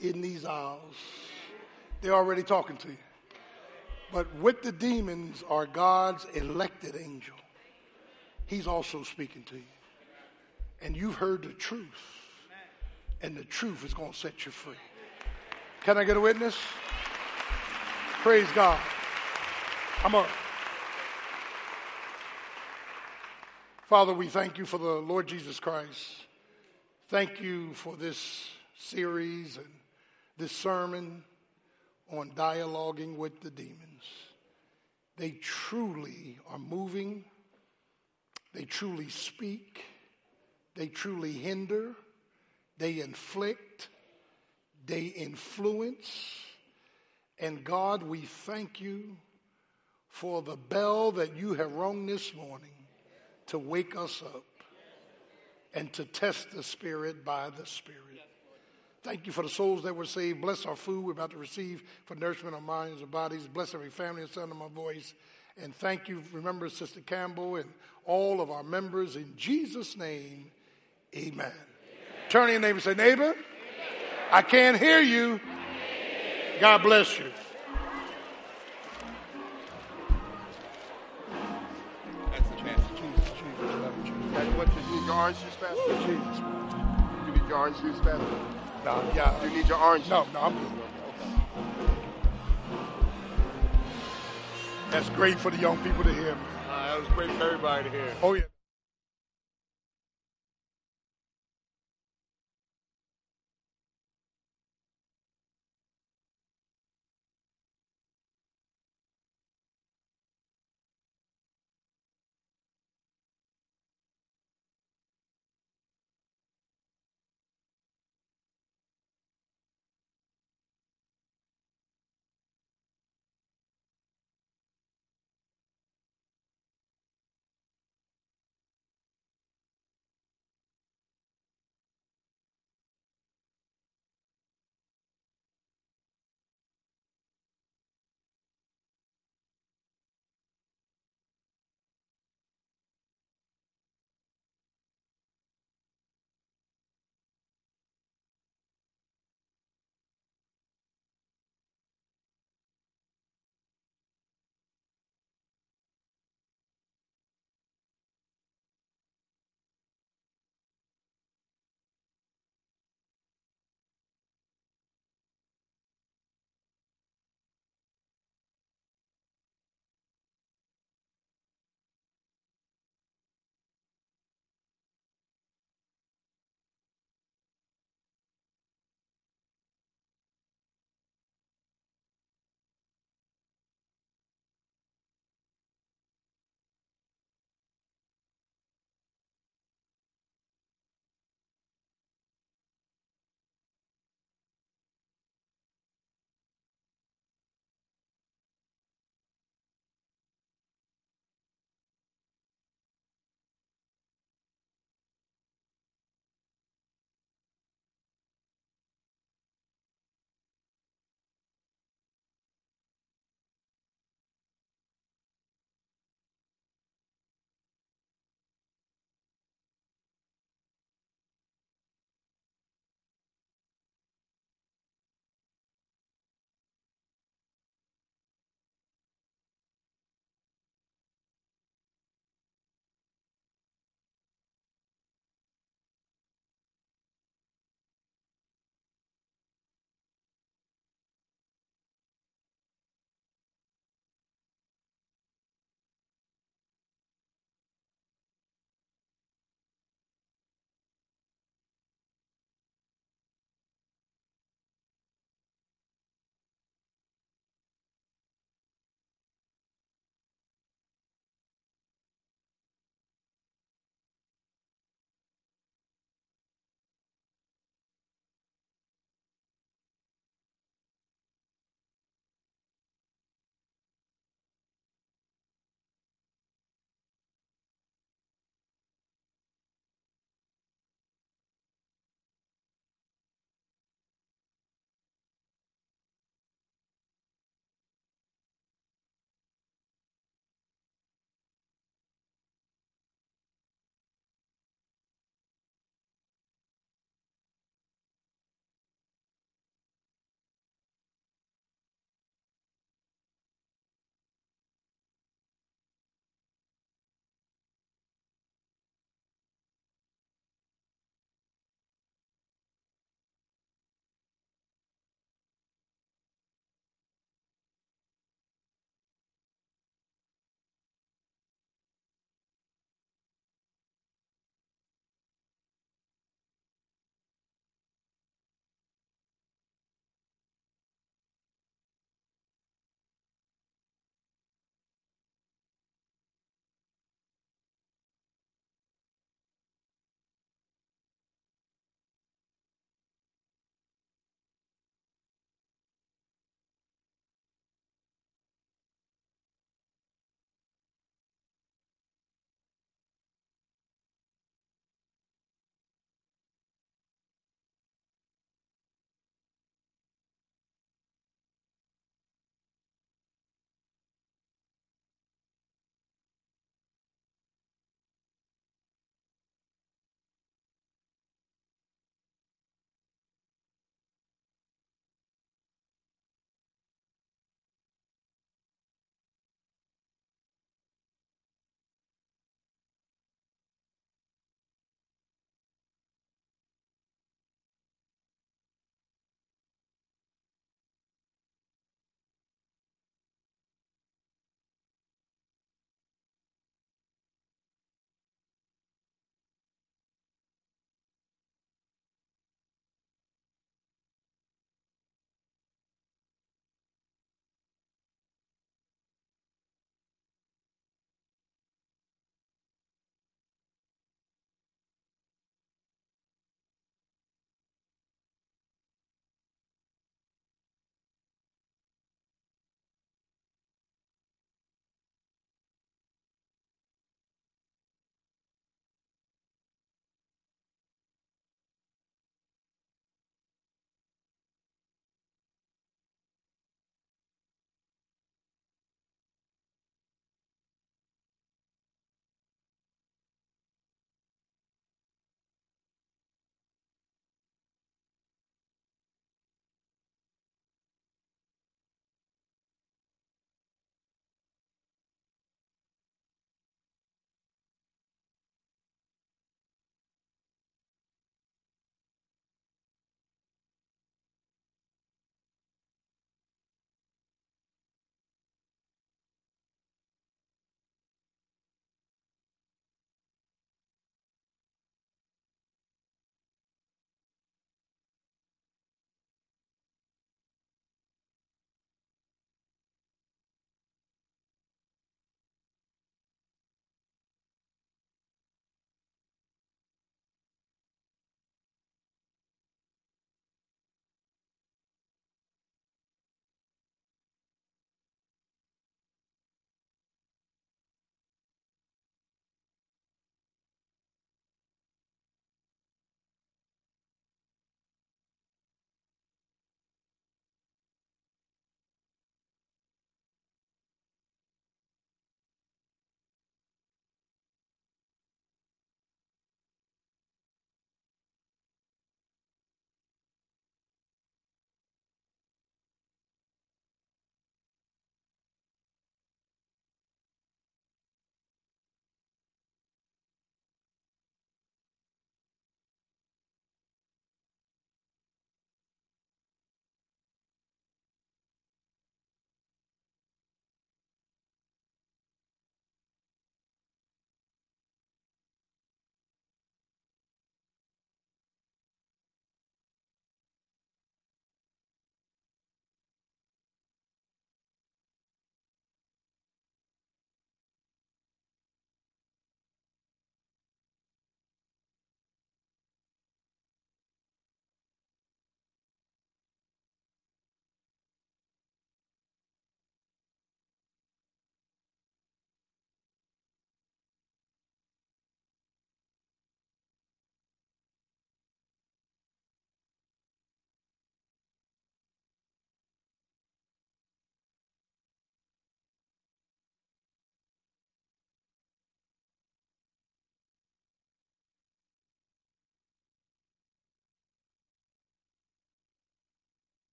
[0.00, 0.94] in these aisles.
[2.00, 2.96] They're already talking to you.
[4.10, 7.34] But with the demons are God's elected angel.
[8.48, 9.62] He's also speaking to you.
[10.82, 11.86] And you've heard the truth.
[13.20, 14.74] and the truth is going to set you free.
[15.82, 16.56] Can I get a witness?
[18.22, 18.80] Praise God.
[20.04, 20.26] I'm a
[23.88, 26.26] Father, we thank you for the Lord Jesus Christ.
[27.08, 29.66] Thank you for this series and
[30.36, 31.24] this sermon
[32.12, 34.04] on dialoguing with the demons.
[35.16, 37.24] They truly are moving,
[38.58, 39.84] they truly speak,
[40.74, 41.94] they truly hinder,
[42.76, 43.88] they inflict,
[44.84, 46.40] they influence.
[47.38, 49.16] And God, we thank you
[50.08, 52.72] for the bell that you have rung this morning
[53.46, 54.42] to wake us up
[55.72, 58.02] and to test the Spirit by the Spirit.
[59.04, 60.40] Thank you for the souls that were saved.
[60.40, 63.46] Bless our food we're about to receive for nourishment of minds and bodies.
[63.46, 65.14] Bless every family and son of my voice.
[65.62, 67.68] And thank you, remember Sister Campbell and
[68.04, 69.16] all of our members.
[69.16, 70.50] In Jesus' name,
[71.14, 71.32] amen.
[71.32, 71.52] amen.
[72.28, 73.34] Turn to your neighbor and say, Neighbor,
[74.30, 75.40] I can't hear you.
[76.60, 77.26] God bless you.
[85.08, 85.94] your orange juice, Pastor?
[86.06, 86.38] Jesus.
[87.26, 88.38] You need your orange juice, Pastor?
[88.84, 89.42] No, yeah.
[89.42, 90.97] You need your orange No, no, I'm good.
[94.90, 96.36] That's great for the young people to hear.
[96.70, 98.14] Uh, that was great for everybody to hear.
[98.22, 98.42] Oh, yeah.